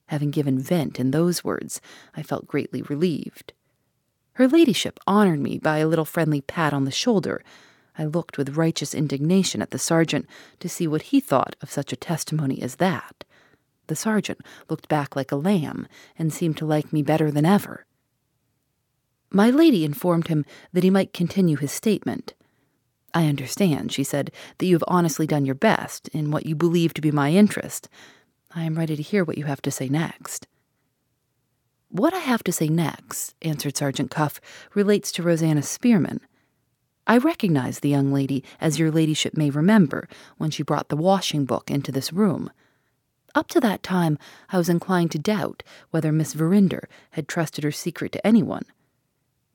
Having 0.06 0.30
given 0.30 0.58
vent 0.58 0.98
in 0.98 1.10
those 1.10 1.44
words, 1.44 1.82
I 2.16 2.22
felt 2.22 2.48
greatly 2.48 2.80
relieved. 2.80 3.52
Her 4.32 4.48
ladyship 4.48 4.98
honored 5.06 5.40
me 5.40 5.58
by 5.58 5.80
a 5.80 5.86
little 5.86 6.06
friendly 6.06 6.40
pat 6.40 6.72
on 6.72 6.86
the 6.86 6.90
shoulder. 6.90 7.44
I 7.98 8.06
looked 8.06 8.38
with 8.38 8.56
righteous 8.56 8.94
indignation 8.94 9.60
at 9.60 9.72
the 9.72 9.78
sergeant 9.78 10.26
to 10.60 10.70
see 10.70 10.88
what 10.88 11.02
he 11.02 11.20
thought 11.20 11.54
of 11.60 11.70
such 11.70 11.92
a 11.92 11.96
testimony 11.96 12.62
as 12.62 12.76
that. 12.76 13.24
The 13.88 13.96
sergeant 13.96 14.40
looked 14.68 14.88
back 14.88 15.16
like 15.16 15.32
a 15.32 15.36
lamb 15.36 15.88
and 16.18 16.32
seemed 16.32 16.56
to 16.58 16.66
like 16.66 16.92
me 16.92 17.02
better 17.02 17.30
than 17.30 17.44
ever. 17.44 17.84
My 19.30 19.50
lady 19.50 19.84
informed 19.84 20.28
him 20.28 20.44
that 20.72 20.84
he 20.84 20.90
might 20.90 21.12
continue 21.12 21.56
his 21.56 21.72
statement. 21.72 22.34
I 23.12 23.26
understand, 23.26 23.92
she 23.92 24.04
said, 24.04 24.30
that 24.58 24.66
you 24.66 24.74
have 24.74 24.84
honestly 24.86 25.26
done 25.26 25.44
your 25.44 25.54
best 25.54 26.08
in 26.08 26.30
what 26.30 26.46
you 26.46 26.54
believe 26.54 26.94
to 26.94 27.00
be 27.00 27.10
my 27.10 27.32
interest. 27.32 27.88
I 28.54 28.64
am 28.64 28.78
ready 28.78 28.96
to 28.96 29.02
hear 29.02 29.24
what 29.24 29.38
you 29.38 29.44
have 29.44 29.62
to 29.62 29.70
say 29.70 29.88
next. 29.88 30.46
What 31.90 32.12
I 32.12 32.18
have 32.18 32.44
to 32.44 32.52
say 32.52 32.68
next, 32.68 33.34
answered 33.40 33.76
Sergeant 33.76 34.10
Cuff, 34.10 34.40
relates 34.74 35.10
to 35.12 35.22
Rosanna 35.22 35.62
Spearman. 35.62 36.20
I 37.06 37.16
recognize 37.16 37.80
the 37.80 37.88
young 37.88 38.12
lady, 38.12 38.44
as 38.60 38.78
your 38.78 38.90
ladyship 38.90 39.34
may 39.36 39.48
remember, 39.48 40.06
when 40.36 40.50
she 40.50 40.62
brought 40.62 40.90
the 40.90 40.96
washing 40.96 41.46
book 41.46 41.70
into 41.70 41.90
this 41.90 42.12
room. 42.12 42.50
Up 43.34 43.48
to 43.48 43.60
that 43.60 43.82
time, 43.82 44.18
I 44.50 44.58
was 44.58 44.68
inclined 44.68 45.10
to 45.12 45.18
doubt 45.18 45.62
whether 45.90 46.12
Miss 46.12 46.32
Verinder 46.32 46.88
had 47.12 47.28
trusted 47.28 47.64
her 47.64 47.72
secret 47.72 48.12
to 48.12 48.26
anyone. 48.26 48.64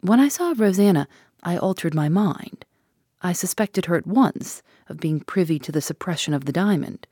When 0.01 0.19
I 0.19 0.27
saw 0.27 0.53
Rosanna, 0.55 1.07
I 1.43 1.57
altered 1.57 1.93
my 1.93 2.09
mind. 2.09 2.65
I 3.21 3.33
suspected 3.33 3.85
her 3.85 3.95
at 3.95 4.05
once 4.05 4.61
of 4.87 4.99
being 4.99 5.21
privy 5.21 5.59
to 5.59 5.71
the 5.71 5.81
suppression 5.81 6.33
of 6.33 6.45
the 6.45 6.51
diamond. 6.51 7.07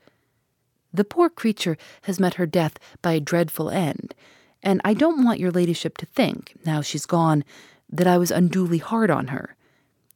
The 0.92 1.04
poor 1.04 1.30
creature 1.30 1.78
has 2.02 2.20
met 2.20 2.34
her 2.34 2.46
death 2.46 2.78
by 3.00 3.12
a 3.12 3.20
dreadful 3.20 3.70
end, 3.70 4.14
and 4.62 4.80
I 4.84 4.94
don't 4.94 5.24
want 5.24 5.40
your 5.40 5.50
ladyship 5.50 5.96
to 5.98 6.06
think, 6.06 6.54
now 6.64 6.82
she's 6.82 7.06
gone, 7.06 7.44
that 7.90 8.06
I 8.06 8.18
was 8.18 8.30
unduly 8.30 8.78
hard 8.78 9.10
on 9.10 9.28
her. 9.28 9.56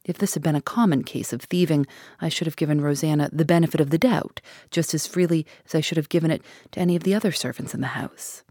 If 0.07 0.17
this 0.17 0.33
had 0.33 0.41
been 0.41 0.55
a 0.55 0.61
common 0.61 1.03
case 1.03 1.33
of 1.33 1.41
thieving, 1.41 1.85
I 2.21 2.29
should 2.29 2.47
have 2.47 2.55
given 2.55 2.81
Rosanna 2.81 3.29
the 3.31 3.45
benefit 3.45 3.81
of 3.81 3.89
the 3.89 3.97
doubt 3.97 4.41
just 4.71 4.93
as 4.93 5.05
freely 5.05 5.45
as 5.65 5.75
I 5.75 5.81
should 5.81 5.97
have 5.97 6.09
given 6.09 6.31
it 6.31 6.41
to 6.71 6.79
any 6.79 6.95
of 6.95 7.03
the 7.03 7.13
other 7.13 7.33
servants 7.33 7.73
in 7.73 7.81
the 7.81 7.87
house. 7.87 8.43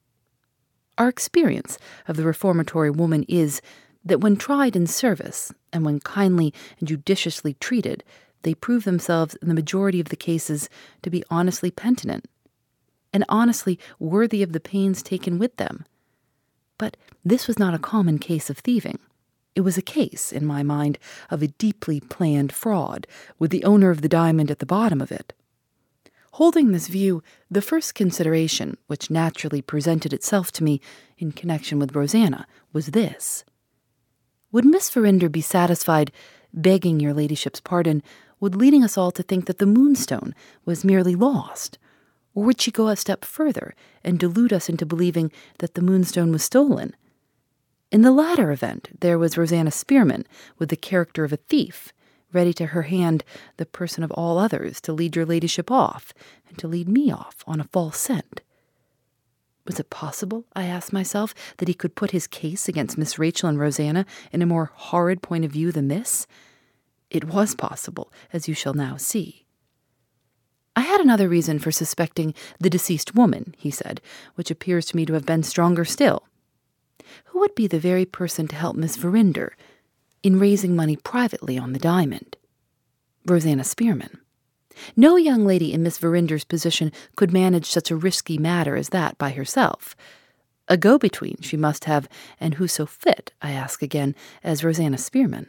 Our 0.99 1.09
experience 1.09 1.79
of 2.07 2.17
the 2.17 2.25
reformatory 2.25 2.91
woman 2.91 3.25
is 3.27 3.63
that 4.05 4.21
when 4.21 4.37
tried 4.37 4.77
in 4.77 4.87
service, 4.87 5.53
and 5.73 5.85
when 5.85 5.99
kindly 6.01 6.55
and 6.79 6.87
judiciously 6.87 7.55
treated, 7.55 8.05
they 8.43 8.55
prove 8.55 8.85
themselves 8.85 9.35
in 9.43 9.49
the 9.49 9.55
majority 9.55 9.99
of 9.99 10.11
the 10.11 10.17
cases 10.17 10.69
to 11.03 11.11
be 11.11 11.25
honestly 11.31 11.71
penitent, 11.71 12.27
and 13.13 13.25
honestly 13.29 13.79
worthy 13.99 14.43
of 14.43 14.53
the 14.53 14.61
pains 14.61 15.03
taken 15.03 15.39
with 15.39 15.57
them. 15.57 15.85
But 16.79 16.97
this 17.25 17.47
was 17.47 17.59
not 17.59 17.75
a 17.75 17.79
common 17.79 18.19
case 18.19 18.49
of 18.49 18.59
thieving. 18.59 18.99
It 19.57 19.63
was 19.63 19.79
a 19.79 19.83
case, 19.83 20.33
in 20.33 20.45
my 20.45 20.63
mind, 20.63 20.99
of 21.31 21.43
a 21.43 21.49
deeply 21.49 21.99
planned 21.99 22.53
fraud, 22.53 23.07
with 23.39 23.51
the 23.51 23.65
owner 23.65 23.91
of 23.91 24.03
the 24.03 24.09
diamond 24.09 24.51
at 24.51 24.59
the 24.59 24.67
bottom 24.67 25.01
of 25.01 25.11
it. 25.11 25.33
Holding 26.33 26.73
this 26.73 26.89
view, 26.89 27.23
the 27.51 27.63
first 27.63 27.95
consideration 27.95 28.77
which 28.87 29.11
naturally 29.11 29.63
presented 29.63 30.13
itself 30.13 30.53
to 30.53 30.63
me 30.63 30.83
in 31.17 31.33
connection 31.33 31.79
with 31.79 31.97
Rosanna 31.97 32.47
was 32.75 32.89
this 32.89 33.47
Would 34.53 34.67
Miss 34.67 34.91
Verinder 34.91 35.31
be 35.31 35.41
satisfied 35.41 36.13
begging 36.53 37.01
your 37.01 37.15
ladyship's 37.15 37.61
pardon, 37.61 38.03
would 38.39 38.55
leading 38.55 38.85
us 38.85 38.99
all 38.99 39.11
to 39.13 39.23
think 39.23 39.47
that 39.47 39.57
the 39.57 39.65
moonstone 39.65 40.35
was 40.67 40.85
merely 40.85 41.15
lost? 41.15 41.79
Or 42.35 42.45
would 42.45 42.61
she 42.61 42.71
go 42.71 42.89
a 42.89 42.97
step 42.97 43.25
further 43.25 43.75
and 44.05 44.19
delude 44.19 44.53
us 44.53 44.69
into 44.69 44.85
believing 44.85 45.33
that 45.61 45.73
the 45.73 45.81
moonstone 45.81 46.31
was 46.31 46.45
stolen? 46.45 46.95
In 47.97 48.03
the 48.03 48.13
latter 48.13 48.53
event, 48.53 48.91
there 49.01 49.19
was 49.19 49.39
Rosanna 49.39 49.71
Spearman 49.71 50.27
with 50.59 50.69
the 50.69 50.77
character 50.77 51.25
of 51.25 51.33
a 51.33 51.39
thief, 51.39 51.95
ready 52.31 52.53
to 52.53 52.67
her 52.67 52.83
hand 52.83 53.25
the 53.57 53.65
person 53.65 54.05
of 54.05 54.11
all 54.11 54.37
others 54.37 54.83
to 54.83 54.93
lead 54.93 55.17
your 55.17 55.25
ladyship 55.25 55.71
off, 55.71 56.13
and 56.47 56.59
to 56.59 56.69
lead 56.69 56.91
me 56.91 57.11
off 57.11 57.43
on 57.47 57.59
a 57.59 57.65
false 57.65 57.97
scent. 57.97 58.43
Was 59.65 59.81
it 59.81 59.89
possible, 59.89 60.45
I 60.55 60.65
asked 60.67 60.93
myself, 60.93 61.35
that 61.57 61.69
he 61.69 61.73
could 61.73 61.95
put 61.95 62.11
his 62.11 62.27
case 62.27 62.69
against 62.69 62.99
Miss 62.99 63.19
Rachel 63.19 63.49
and 63.49 63.59
Rosanna 63.59 64.05
in 64.31 64.43
a 64.43 64.47
more 64.47 64.73
horrid 64.75 65.23
point 65.23 65.47
of 65.47 65.53
view 65.53 65.73
than 65.73 65.89
this? 65.89 66.27
It 67.09 67.25
was 67.25 67.55
possible, 67.55 68.13
as 68.31 68.47
you 68.47 68.53
shall 68.53 68.75
now 68.75 68.99
see. 68.99 69.47
I 70.77 70.83
had 70.83 71.01
another 71.01 71.31
reason 71.31 71.59
for 71.59 71.73
suspecting 71.73 72.35
the 72.61 72.69
deceased 72.69 73.15
woman, 73.15 73.55
he 73.57 73.71
said, 73.71 74.03
which 74.35 74.51
appears 74.51 74.85
to 74.89 74.97
me 74.97 75.07
to 75.07 75.15
have 75.15 75.25
been 75.25 75.43
stronger 75.43 75.87
still. 75.87 76.25
Who 77.27 77.41
would 77.41 77.55
be 77.55 77.67
the 77.67 77.79
very 77.79 78.05
person 78.05 78.49
to 78.49 78.57
help 78.57 78.77
Miss 78.77 78.97
Verinder 78.97 79.57
in 80.23 80.39
raising 80.39 80.75
money 80.75 80.97
privately 80.97 81.59
on 81.59 81.73
the 81.73 81.79
diamond? 81.79 82.37
Rosanna 83.27 83.65
Spearman. 83.65 84.21
No 84.95 85.17
young 85.17 85.45
lady 85.45 85.73
in 85.73 85.83
Miss 85.83 85.99
Verinder's 85.99 86.45
position 86.45 86.93
could 87.17 87.33
manage 87.33 87.67
such 87.67 87.91
a 87.91 87.97
risky 87.97 88.39
matter 88.39 88.77
as 88.77 88.91
that 88.91 89.17
by 89.19 89.31
herself. 89.31 89.97
A 90.69 90.77
go 90.77 90.99
between 90.99 91.41
she 91.41 91.57
must 91.57 91.85
have, 91.85 92.09
and 92.41 92.55
who 92.55 92.69
so 92.69 92.87
fit, 92.87 93.33
I 93.41 93.53
ask 93.53 93.83
again, 93.83 94.15
as 94.43 94.65
Rosanna 94.65 94.99
Spearman? 94.99 95.47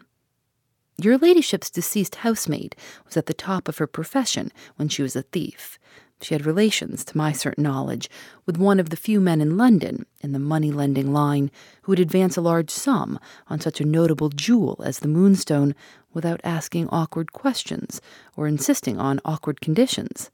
Your 0.99 1.17
ladyship's 1.17 1.69
deceased 1.69 2.15
housemaid 2.15 2.75
was 3.05 3.17
at 3.17 3.27
the 3.27 3.33
top 3.33 3.67
of 3.67 3.77
her 3.77 3.87
profession 3.87 4.51
when 4.77 4.89
she 4.89 5.03
was 5.03 5.15
a 5.15 5.21
thief. 5.21 5.77
She 6.21 6.33
had 6.33 6.45
relations, 6.45 7.05
to 7.05 7.17
my 7.17 7.31
certain 7.31 7.63
knowledge, 7.63 8.09
with 8.45 8.57
one 8.57 8.79
of 8.79 8.89
the 8.89 8.97
few 8.97 9.19
men 9.19 9.39
in 9.39 9.55
London, 9.55 10.05
in 10.21 10.31
the 10.31 10.39
money 10.39 10.71
lending 10.71 11.13
line, 11.13 11.51
who 11.83 11.91
would 11.91 11.99
advance 11.99 12.35
a 12.37 12.41
large 12.41 12.71
sum 12.71 13.19
on 13.47 13.59
such 13.59 13.79
a 13.79 13.85
notable 13.85 14.29
jewel 14.29 14.81
as 14.83 14.99
the 14.99 15.07
moonstone 15.07 15.75
without 16.13 16.41
asking 16.43 16.89
awkward 16.89 17.33
questions 17.33 18.01
or 18.35 18.47
insisting 18.47 18.99
on 18.99 19.21
awkward 19.23 19.61
conditions. 19.61 20.31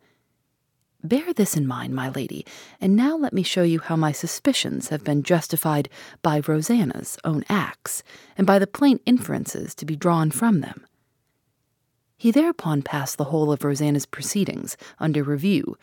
Bear 1.04 1.34
this 1.34 1.58
in 1.58 1.68
mind, 1.68 1.94
my 1.94 2.08
lady, 2.08 2.46
and 2.80 2.96
now 2.96 3.18
let 3.18 3.34
me 3.34 3.44
show 3.44 3.64
you 3.64 3.80
how 3.80 3.98
my 3.98 4.14
suspicions 4.14 4.88
have 4.88 5.04
been 5.04 5.22
justified 5.22 5.90
by 6.22 6.40
Rosanna's 6.40 7.18
own 7.26 7.44
acts, 7.50 8.04
and 8.38 8.48
by 8.48 8.58
the 8.58 8.68
plain 8.68 9.02
inferences 9.06 9.76
to 9.76 9.86
be 9.86 9.98
drawn 9.98 10.32
from 10.32 10.62
them. 10.62 10.86
He 12.18 12.32
thereupon 12.32 12.82
passed 12.82 13.18
the 13.18 13.26
whole 13.26 13.52
of 13.52 13.64
Rosanna's 13.64 14.06
proceedings 14.06 14.78
under 15.00 15.24
review. 15.24 15.78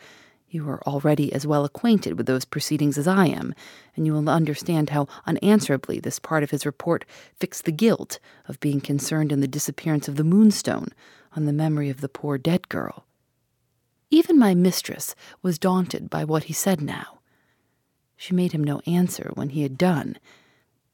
You 0.49 0.67
are 0.69 0.81
already 0.83 1.31
as 1.31 1.47
well 1.47 1.63
acquainted 1.63 2.17
with 2.17 2.25
those 2.25 2.43
proceedings 2.43 2.97
as 2.97 3.07
I 3.07 3.27
am, 3.27 3.53
and 3.95 4.05
you 4.05 4.13
will 4.13 4.29
understand 4.29 4.89
how 4.89 5.07
unanswerably 5.25 5.99
this 5.99 6.19
part 6.19 6.43
of 6.43 6.51
his 6.51 6.65
report 6.65 7.05
fixed 7.35 7.63
the 7.65 7.71
guilt 7.71 8.19
of 8.47 8.59
being 8.59 8.81
concerned 8.81 9.31
in 9.31 9.39
the 9.39 9.47
disappearance 9.47 10.07
of 10.07 10.17
the 10.17 10.23
moonstone 10.23 10.89
on 11.35 11.45
the 11.45 11.53
memory 11.53 11.89
of 11.89 12.01
the 12.01 12.09
poor 12.09 12.37
dead 12.37 12.67
girl. 12.67 13.05
Even 14.09 14.37
my 14.37 14.53
mistress 14.53 15.15
was 15.41 15.57
daunted 15.57 16.09
by 16.09 16.25
what 16.25 16.43
he 16.43 16.53
said 16.53 16.81
now. 16.81 17.19
She 18.17 18.35
made 18.35 18.51
him 18.51 18.63
no 18.63 18.81
answer 18.85 19.31
when 19.35 19.49
he 19.49 19.63
had 19.63 19.77
done. 19.77 20.17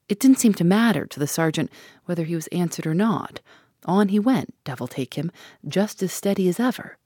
It 0.07 0.19
didn't 0.19 0.39
seem 0.39 0.53
to 0.53 0.63
matter 0.63 1.07
to 1.07 1.19
the 1.19 1.27
sergeant 1.27 1.71
whether 2.05 2.25
he 2.25 2.35
was 2.35 2.47
answered 2.47 2.85
or 2.85 2.93
not. 2.93 3.41
On 3.85 4.09
he 4.09 4.19
went, 4.19 4.53
devil 4.63 4.87
take 4.87 5.13
him, 5.13 5.31
just 5.67 6.01
as 6.03 6.11
steady 6.11 6.47
as 6.47 6.59
ever. 6.59 6.97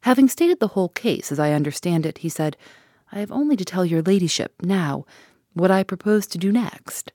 Having 0.00 0.28
stated 0.28 0.60
the 0.60 0.68
whole 0.68 0.88
case 0.88 1.32
as 1.32 1.38
I 1.38 1.52
understand 1.52 2.06
it, 2.06 2.18
he 2.18 2.28
said, 2.28 2.56
I 3.12 3.18
have 3.20 3.32
only 3.32 3.56
to 3.56 3.64
tell 3.64 3.84
your 3.84 4.02
ladyship, 4.02 4.54
now, 4.62 5.04
what 5.52 5.70
I 5.70 5.82
propose 5.82 6.26
to 6.28 6.38
do 6.38 6.52
next. 6.52 7.12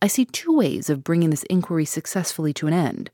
I 0.00 0.08
see 0.08 0.24
two 0.24 0.56
ways 0.56 0.90
of 0.90 1.04
bringing 1.04 1.30
this 1.30 1.44
inquiry 1.44 1.84
successfully 1.84 2.52
to 2.54 2.66
an 2.66 2.72
end. 2.72 3.10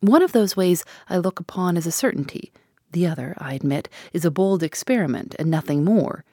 One 0.00 0.22
of 0.22 0.32
those 0.32 0.56
ways 0.56 0.84
I 1.08 1.18
look 1.18 1.40
upon 1.40 1.76
as 1.76 1.86
a 1.86 1.92
certainty, 1.92 2.52
the 2.92 3.06
other, 3.06 3.34
I 3.38 3.54
admit, 3.54 3.88
is 4.12 4.24
a 4.24 4.30
bold 4.30 4.62
experiment 4.62 5.34
and 5.38 5.50
nothing 5.50 5.84
more. 5.84 6.24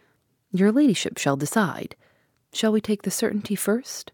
Your 0.52 0.72
ladyship 0.72 1.18
shall 1.18 1.38
decide. 1.38 1.96
Shall 2.54 2.72
we 2.72 2.82
take 2.82 3.04
the 3.04 3.12
certainty 3.12 3.56
first? 3.56 4.12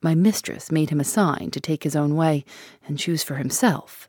My 0.00 0.14
mistress 0.14 0.70
made 0.70 0.90
him 0.90 1.00
a 1.00 1.04
sign 1.04 1.50
to 1.50 1.60
take 1.60 1.82
his 1.82 1.96
own 1.96 2.14
way 2.14 2.44
and 2.86 2.98
choose 2.98 3.22
for 3.22 3.34
himself. 3.36 4.08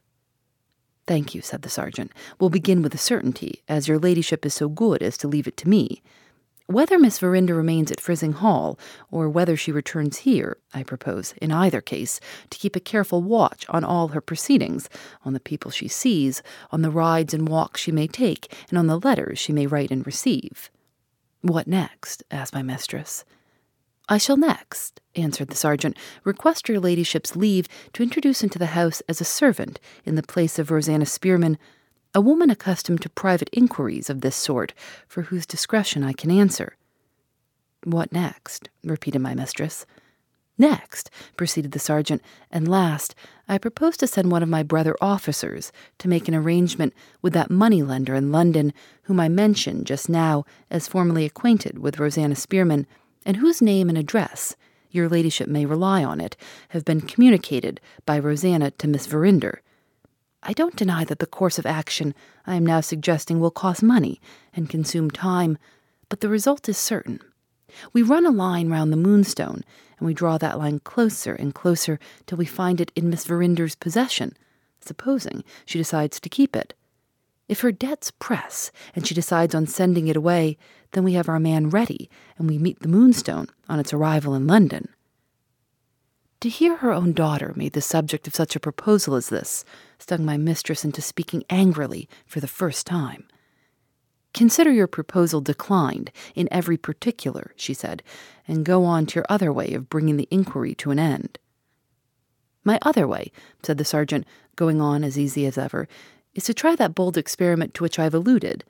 Thank 1.08 1.34
you, 1.34 1.42
said 1.42 1.64
the 1.64 1.70
sergeant. 1.70 2.12
We'll 2.40 2.52
begin 2.52 2.84
with 2.84 2.94
a 2.94 3.00
certainty, 3.00 3.64
as 3.68 3.88
your 3.88 3.98
ladyship 3.98 4.46
is 4.46 4.54
so 4.54 4.70
good 4.70 5.02
as 5.02 5.18
to 5.18 5.28
leave 5.28 5.48
it 5.48 5.58
to 5.58 5.70
me. 5.70 6.04
Whether 6.68 7.00
Miss 7.00 7.18
Verinder 7.18 7.56
remains 7.56 7.92
at 7.92 7.98
Frizinghall, 7.98 8.78
or 9.10 9.28
whether 9.28 9.58
she 9.58 9.72
returns 9.72 10.18
here, 10.18 10.58
I 10.72 10.84
propose, 10.84 11.34
in 11.42 11.52
either 11.52 11.82
case, 11.82 12.20
to 12.52 12.60
keep 12.60 12.76
a 12.76 12.80
careful 12.80 13.24
watch 13.24 13.66
on 13.70 13.84
all 13.84 14.10
her 14.10 14.22
proceedings, 14.22 14.88
on 15.26 15.34
the 15.34 15.40
people 15.40 15.72
she 15.72 15.88
sees, 15.88 16.44
on 16.72 16.84
the 16.84 16.92
rides 16.92 17.34
and 17.34 17.50
walks 17.50 17.82
she 17.82 17.92
may 17.92 18.06
take, 18.06 18.56
and 18.70 18.78
on 18.78 18.86
the 18.86 19.00
letters 19.00 19.40
she 19.40 19.52
may 19.52 19.66
write 19.66 19.90
and 19.90 20.06
receive. 20.06 20.70
What 21.42 21.66
next? 21.66 22.24
asked 22.30 22.54
my 22.54 22.62
mistress. 22.62 23.26
I 24.12 24.18
shall 24.18 24.38
next, 24.38 25.02
answered 25.16 25.50
the 25.50 25.56
sergeant, 25.56 25.96
request 26.24 26.68
your 26.68 26.80
ladyship's 26.80 27.36
leave 27.36 27.68
to 27.94 28.02
introduce 28.02 28.42
into 28.42 28.58
the 28.58 28.66
house 28.68 29.02
as 29.08 29.22
a 29.22 29.26
servant, 29.26 29.80
in 30.04 30.16
the 30.16 30.24
place 30.24 30.58
of 30.58 30.72
Rosanna 30.72 31.06
Spearman, 31.06 31.60
a 32.16 32.20
woman 32.20 32.50
accustomed 32.50 33.04
to 33.04 33.10
private 33.10 33.52
inquiries 33.54 34.10
of 34.10 34.22
this 34.22 34.36
sort, 34.36 34.74
for 35.08 35.22
whose 35.22 35.46
discretion 35.46 36.04
I 36.04 36.14
can 36.14 36.32
answer. 36.32 36.76
What 37.84 38.12
next? 38.12 38.70
repeated 38.84 39.20
my 39.20 39.36
mistress. 39.36 39.86
Next, 40.58 41.12
proceeded 41.38 41.74
the 41.74 41.80
sergeant, 41.80 42.24
and 42.52 42.68
last, 42.68 43.14
I 43.48 43.60
propose 43.60 43.96
to 43.98 44.08
send 44.08 44.32
one 44.32 44.42
of 44.42 44.50
my 44.50 44.64
brother 44.64 44.96
officers 45.00 45.72
to 46.00 46.08
make 46.08 46.28
an 46.28 46.34
arrangement 46.34 46.96
with 47.22 47.34
that 47.34 47.52
money 47.52 47.84
lender 47.84 48.16
in 48.16 48.32
London 48.32 48.74
whom 49.04 49.20
I 49.20 49.30
mentioned 49.30 49.86
just 49.86 50.10
now 50.10 50.46
as 50.72 50.88
formerly 50.88 51.26
acquainted 51.26 51.78
with 51.78 52.00
Rosanna 52.00 52.36
Spearman, 52.36 52.88
and 53.30 53.38
whose 53.38 53.62
name 53.62 53.90
and 53.90 53.98
address, 53.98 54.56
your 54.90 55.08
ladyship 55.08 55.48
may 55.48 55.64
rely 55.64 56.04
on 56.04 56.20
it, 56.20 56.36
have 56.70 56.84
been 56.84 57.00
communicated 57.00 57.80
by 58.04 58.18
Rosanna 58.18 58.72
to 58.72 58.88
Miss 58.88 59.06
Verinder 59.06 59.62
I 60.42 60.54
don't 60.54 60.76
deny 60.76 61.04
that 61.04 61.20
the 61.20 61.26
course 61.26 61.60
of 61.60 61.66
action 61.66 62.16
I 62.48 62.56
am 62.56 62.66
now 62.66 62.80
suggesting 62.80 63.40
will 63.40 63.52
cost 63.52 63.84
money 63.84 64.22
and 64.54 64.70
consume 64.70 65.12
time, 65.12 65.58
but 66.08 66.22
the 66.22 66.30
result 66.30 66.70
is 66.70 66.78
certain. 66.78 67.20
We 67.92 68.02
run 68.02 68.26
a 68.26 68.32
line 68.32 68.70
round 68.70 68.92
the 68.92 68.98
moonstone, 68.98 69.64
and 69.98 70.08
we 70.08 70.14
draw 70.14 70.38
that 70.38 70.58
line 70.58 70.80
closer 70.80 71.34
and 71.34 71.54
closer 71.54 72.00
till 72.26 72.38
we 72.38 72.46
find 72.46 72.80
it 72.80 72.92
in 72.96 73.10
Miss 73.10 73.26
Verinder's 73.26 73.76
possession, 73.76 74.36
supposing 74.80 75.44
she 75.66 75.78
decides 75.78 76.20
to 76.22 76.30
keep 76.30 76.56
it. 76.56 76.74
If 77.50 77.62
her 77.62 77.72
debts 77.72 78.12
press 78.12 78.72
and 78.96 79.06
she 79.06 79.16
decides 79.16 79.56
on 79.56 79.66
sending 79.66 80.08
it 80.08 80.16
away, 80.16 80.58
then 80.92 81.04
we 81.04 81.14
have 81.14 81.28
our 81.28 81.40
man 81.40 81.70
ready, 81.70 82.10
and 82.38 82.48
we 82.48 82.60
meet 82.60 82.80
the 82.80 82.88
moonstone 82.88 83.48
on 83.68 83.80
its 83.80 83.92
arrival 83.92 84.36
in 84.36 84.48
London. 84.48 84.88
To 86.42 86.50
hear 86.50 86.78
her 86.78 86.94
own 86.94 87.12
daughter 87.12 87.52
made 87.56 87.74
the 87.74 87.82
subject 87.82 88.28
of 88.28 88.36
such 88.36 88.56
a 88.56 88.62
proposal 88.62 89.16
as 89.16 89.30
this 89.30 89.66
stung 89.98 90.24
my 90.24 90.38
mistress 90.38 90.86
into 90.86 91.02
speaking 91.02 91.44
angrily 91.50 92.08
for 92.26 92.40
the 92.40 92.48
first 92.48 92.88
time. 92.88 93.28
Consider 94.34 94.72
your 94.72 94.88
proposal 94.88 95.42
declined 95.42 96.12
in 96.36 96.48
every 96.52 96.78
particular, 96.78 97.52
she 97.56 97.74
said, 97.74 98.04
and 98.48 98.64
go 98.64 98.86
on 98.86 99.08
to 99.08 99.16
your 99.16 99.26
other 99.28 99.52
way 99.52 99.74
of 99.74 99.90
bringing 99.90 100.18
the 100.18 100.28
inquiry 100.30 100.76
to 100.76 100.92
an 100.92 101.00
end. 101.00 101.40
My 102.64 102.78
other 102.84 103.08
way, 103.08 103.32
said 103.64 103.80
the 103.80 103.86
sergeant, 103.86 104.26
going 104.56 104.80
on 104.80 105.04
as 105.04 105.18
easy 105.18 105.46
as 105.46 105.58
ever, 105.58 105.88
is 106.36 106.44
to 106.46 106.54
try 106.54 106.76
that 106.76 106.96
bold 106.96 107.18
experiment 107.18 107.74
to 107.74 107.84
which 107.84 108.00
I 108.00 108.04
have 108.04 108.14
alluded. 108.14 108.64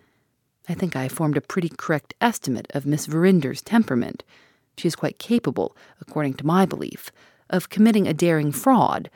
I 0.68 0.74
think 0.74 0.96
I 0.96 1.08
formed 1.08 1.38
a 1.38 1.42
pretty 1.42 1.70
correct 1.70 2.14
estimate 2.22 2.68
of 2.74 2.86
Miss 2.86 3.06
Verinder's 3.06 3.62
temperament. 3.62 4.24
She 4.78 4.88
is 4.88 4.96
quite 4.96 5.20
capable, 5.20 5.76
according 6.00 6.36
to 6.36 6.46
my 6.46 6.66
belief, 6.66 7.12
of 7.50 7.70
committing 7.70 8.08
a 8.08 8.14
daring 8.14 8.52
fraud, 8.52 9.10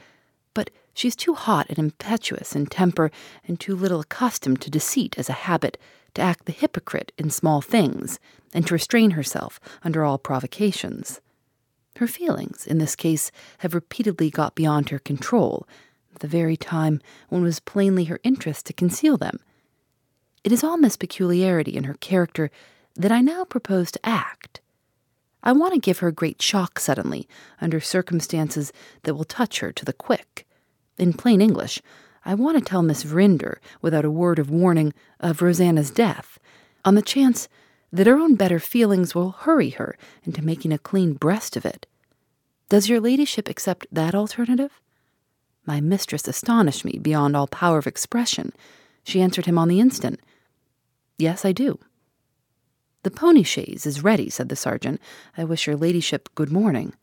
but 0.53 0.71
she's 0.93 1.15
too 1.15 1.35
hot 1.35 1.67
and 1.69 1.77
impetuous 1.77 2.55
in 2.55 2.65
temper 2.65 3.11
and 3.47 3.59
too 3.59 3.75
little 3.75 4.01
accustomed 4.01 4.61
to 4.61 4.71
deceit 4.71 5.15
as 5.17 5.29
a 5.29 5.33
habit 5.33 5.77
to 6.15 6.21
act 6.21 6.45
the 6.45 6.51
hypocrite 6.51 7.11
in 7.17 7.29
small 7.29 7.61
things 7.61 8.19
and 8.53 8.67
to 8.67 8.73
restrain 8.73 9.11
herself 9.11 9.59
under 9.83 10.03
all 10.03 10.17
provocations. 10.17 11.21
Her 11.97 12.07
feelings, 12.07 12.65
in 12.65 12.79
this 12.79 12.95
case, 12.95 13.31
have 13.59 13.75
repeatedly 13.75 14.29
got 14.29 14.55
beyond 14.55 14.89
her 14.89 14.99
control, 14.99 15.67
the 16.19 16.27
very 16.27 16.57
time 16.57 17.01
when 17.29 17.41
it 17.41 17.45
was 17.45 17.59
plainly 17.59 18.05
her 18.05 18.19
interest 18.23 18.65
to 18.67 18.73
conceal 18.73 19.17
them. 19.17 19.39
It 20.43 20.51
is 20.51 20.63
on 20.63 20.81
this 20.81 20.97
peculiarity 20.97 21.75
in 21.75 21.85
her 21.85 21.93
character 21.95 22.51
that 22.95 23.11
I 23.11 23.21
now 23.21 23.45
propose 23.45 23.91
to 23.91 24.05
act. 24.05 24.61
I 25.43 25.51
want 25.51 25.73
to 25.73 25.79
give 25.79 25.99
her 25.99 26.07
a 26.07 26.13
great 26.13 26.41
shock 26.41 26.79
suddenly, 26.79 27.27
under 27.59 27.79
circumstances 27.79 28.71
that 29.03 29.15
will 29.15 29.25
touch 29.25 29.59
her 29.59 29.71
to 29.73 29.85
the 29.85 29.93
quick. 29.93 30.47
In 30.97 31.13
plain 31.13 31.41
English, 31.41 31.81
I 32.25 32.33
want 32.35 32.57
to 32.57 32.63
tell 32.63 32.81
Miss 32.81 33.03
Verinder, 33.03 33.59
without 33.81 34.05
a 34.05 34.11
word 34.11 34.39
of 34.39 34.49
warning, 34.49 34.93
of 35.19 35.41
Rosanna's 35.41 35.91
death, 35.91 36.39
on 36.85 36.95
the 36.95 37.01
chance 37.01 37.49
that 37.91 38.07
her 38.07 38.17
own 38.17 38.35
better 38.35 38.59
feelings 38.59 39.13
will 39.13 39.31
hurry 39.31 39.71
her 39.71 39.97
into 40.23 40.43
making 40.43 40.71
a 40.71 40.77
clean 40.77 41.13
breast 41.13 41.57
of 41.57 41.65
it. 41.65 41.85
Does 42.69 42.89
your 42.89 42.99
ladyship 42.99 43.49
accept 43.49 43.85
that 43.91 44.15
alternative? 44.15 44.81
My 45.65 45.79
mistress 45.79 46.27
astonished 46.27 46.83
me 46.83 46.99
beyond 47.01 47.35
all 47.35 47.47
power 47.47 47.77
of 47.77 47.87
expression. 47.87 48.51
She 49.03 49.21
answered 49.21 49.45
him 49.45 49.57
on 49.57 49.67
the 49.67 49.79
instant. 49.79 50.19
Yes, 51.17 51.45
I 51.45 51.51
do. 51.51 51.79
The 53.03 53.11
pony 53.11 53.43
chaise 53.43 53.85
is 53.85 54.03
ready, 54.03 54.29
said 54.29 54.49
the 54.49 54.55
sergeant. 54.55 55.01
I 55.37 55.43
wish 55.43 55.67
your 55.67 55.75
ladyship 55.75 56.29
good 56.35 56.51
morning. 56.51 56.93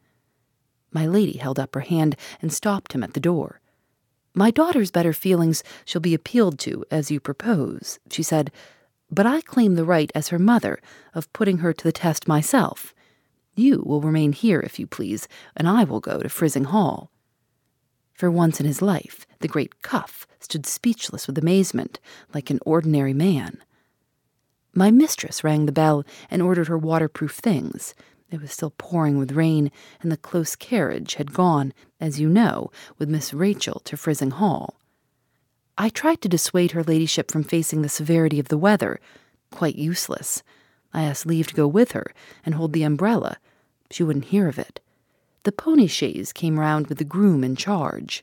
My 0.93 1.07
lady 1.07 1.39
held 1.39 1.59
up 1.59 1.75
her 1.75 1.83
hand 1.83 2.17
and 2.41 2.53
stopped 2.53 2.93
him 2.93 3.03
at 3.03 3.15
the 3.15 3.21
door. 3.21 3.61
My 4.35 4.51
daughter's 4.51 4.91
better 4.91 5.13
feelings 5.13 5.63
shall 5.85 6.01
be 6.01 6.15
appealed 6.15 6.59
to, 6.61 6.85
as 6.91 7.11
you 7.11 7.21
propose, 7.21 7.99
she 8.11 8.23
said, 8.23 8.51
but 9.11 9.27
I 9.27 9.41
claim 9.41 9.75
the 9.75 9.85
right 9.85 10.11
as 10.15 10.29
her 10.29 10.39
mother 10.39 10.79
of 11.15 11.33
putting 11.33 11.59
her 11.59 11.73
to 11.73 11.85
the 11.85 11.93
test 11.93 12.29
myself. 12.29 12.95
You 13.57 13.83
will 13.85 14.01
remain 14.01 14.33
here, 14.33 14.61
if 14.61 14.79
you 14.79 14.87
please, 14.87 15.27
and 15.57 15.69
I 15.69 15.85
will 15.85 16.01
go 16.01 16.21
to 16.21 16.29
Frizinghall. 16.29 17.09
For 18.21 18.31
once 18.31 18.61
in 18.61 18.67
his 18.67 18.83
life, 18.83 19.27
the 19.39 19.49
great 19.49 19.81
Cuff 19.81 20.27
stood 20.41 20.67
speechless 20.67 21.27
with 21.27 21.39
amazement, 21.39 21.99
like 22.35 22.51
an 22.51 22.61
ordinary 22.67 23.15
man. 23.15 23.63
My 24.75 24.91
mistress 24.91 25.43
rang 25.43 25.65
the 25.65 25.73
bell 25.73 26.05
and 26.31 26.43
ordered 26.43 26.69
her 26.69 26.77
waterproof 26.77 27.33
things. 27.33 27.95
It 28.31 28.43
was 28.43 28.53
still 28.53 28.75
pouring 28.77 29.17
with 29.17 29.33
rain, 29.33 29.71
and 30.03 30.13
the 30.13 30.19
close 30.19 30.55
carriage 30.55 31.15
had 31.15 31.33
gone, 31.33 31.73
as 31.99 32.21
you 32.21 32.29
know, 32.29 32.71
with 32.99 33.09
Miss 33.09 33.33
Rachel 33.33 33.81
to 33.87 33.97
Frizinghall. 33.97 34.75
I 35.79 35.89
tried 35.89 36.21
to 36.21 36.29
dissuade 36.29 36.73
her 36.73 36.85
ladyship 36.85 37.31
from 37.31 37.43
facing 37.43 37.81
the 37.81 37.89
severity 37.89 38.39
of 38.39 38.49
the 38.49 38.59
weather. 38.59 39.01
Quite 39.51 39.77
useless. 39.77 40.43
I 40.93 41.05
asked 41.05 41.25
leave 41.25 41.47
to 41.47 41.55
go 41.55 41.67
with 41.67 41.93
her 41.93 42.13
and 42.45 42.57
hold 42.57 42.75
the 42.75 42.83
umbrella. 42.83 43.39
She 43.91 44.03
wouldn't 44.03 44.27
hear 44.27 44.47
of 44.47 44.59
it. 44.59 44.81
The 45.45 45.53
pony 45.53 45.87
chaise 45.87 46.33
came 46.33 46.61
round 46.61 46.89
with 46.89 46.99
the 46.99 47.05
groom 47.05 47.43
in 47.43 47.57
charge. 47.57 48.23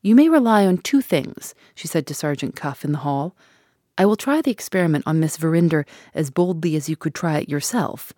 You 0.00 0.14
may 0.14 0.28
rely 0.28 0.64
on 0.64 0.78
two 0.78 1.00
things, 1.00 1.54
she 1.74 1.88
said 1.88 2.06
to 2.06 2.14
Sergeant 2.14 2.54
Cuff 2.54 2.84
in 2.84 2.92
the 2.92 2.98
hall. 2.98 3.36
I 3.98 4.06
will 4.06 4.16
try 4.16 4.40
the 4.40 4.50
experiment 4.50 5.04
on 5.06 5.20
Miss 5.20 5.36
Verinder 5.36 5.84
as 6.14 6.30
boldly 6.30 6.76
as 6.76 6.88
you 6.88 6.96
could 6.96 7.14
try 7.14 7.38
it 7.38 7.48
yourself, 7.48 8.12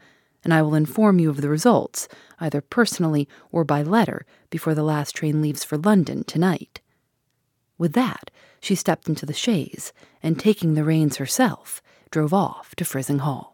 and 0.45 0.53
I 0.53 0.61
will 0.61 0.75
inform 0.75 1.19
you 1.19 1.31
of 1.31 1.41
the 1.41 1.49
results, 1.49 2.07
either 2.39 2.61
personally 2.61 3.29
or 3.51 3.65
by 3.65 3.83
letter, 3.83 4.27
before 4.51 4.75
the 4.75 4.83
last 4.83 5.17
train 5.17 5.41
leaves 5.41 5.65
for 5.65 5.79
London 5.79 6.23
tonight. 6.25 6.81
With 7.79 7.95
that, 7.95 8.31
she 8.61 8.75
stepped 8.75 9.09
into 9.09 9.27
the 9.27 9.33
chaise, 9.33 9.93
and 10.23 10.39
taking 10.39 10.75
the 10.75 10.85
reins 10.85 11.17
herself, 11.17 11.83
drove 12.11 12.35
off 12.35 12.75
to 12.77 12.85
Frizinghall. 12.85 13.54